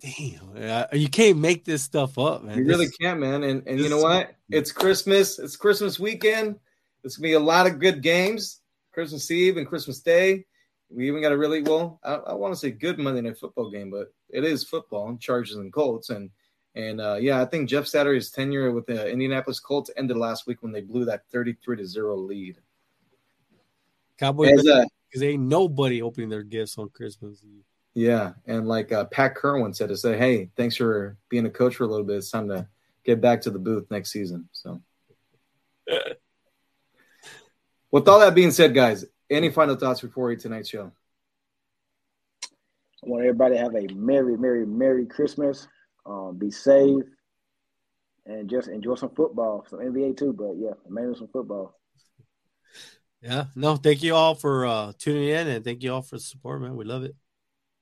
[0.01, 2.59] Damn, uh, you can't make this stuff up, man.
[2.59, 3.43] You this, really can't, man.
[3.45, 4.35] And and you know what?
[4.51, 5.39] It's Christmas.
[5.39, 6.57] It's Christmas weekend.
[7.03, 8.61] It's gonna be a lot of good games.
[8.93, 10.45] Christmas Eve and Christmas Day.
[10.91, 11.99] We even got a really well.
[12.05, 15.17] I, I want to say good Monday Night Football game, but it is football.
[15.19, 16.31] Chargers and Colts, and
[16.77, 20.62] and uh, yeah, I think Jeff Saturday's tenure with the Indianapolis Colts ended last week
[20.62, 22.59] when they blew that 33 to 0 lead.
[24.18, 27.64] Cowboys, because uh, ain't nobody opening their gifts on Christmas Eve.
[27.95, 31.77] Yeah, and like uh, Pat Kirwan said to say, "Hey, thanks for being a coach
[31.77, 32.18] for a little bit.
[32.18, 32.68] It's time to
[33.05, 34.83] get back to the booth next season." So,
[37.91, 40.93] with all that being said, guys, any final thoughts before we tonight's show?
[42.45, 45.66] I want everybody to have a merry, merry, merry Christmas
[46.07, 47.04] um, be safe,
[48.24, 50.32] and just enjoy some football, some NBA too.
[50.32, 51.74] But yeah, mainly some football.
[53.22, 56.20] Yeah, no, thank you all for uh, tuning in, and thank you all for the
[56.20, 56.76] support, man.
[56.76, 57.16] We love it.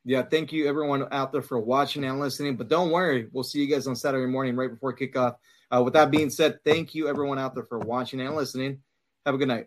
[0.05, 2.57] Yeah, thank you everyone out there for watching and listening.
[2.57, 5.37] But don't worry, we'll see you guys on Saturday morning right before kickoff.
[5.71, 8.81] Uh, with that being said, thank you everyone out there for watching and listening.
[9.25, 9.67] Have a good night.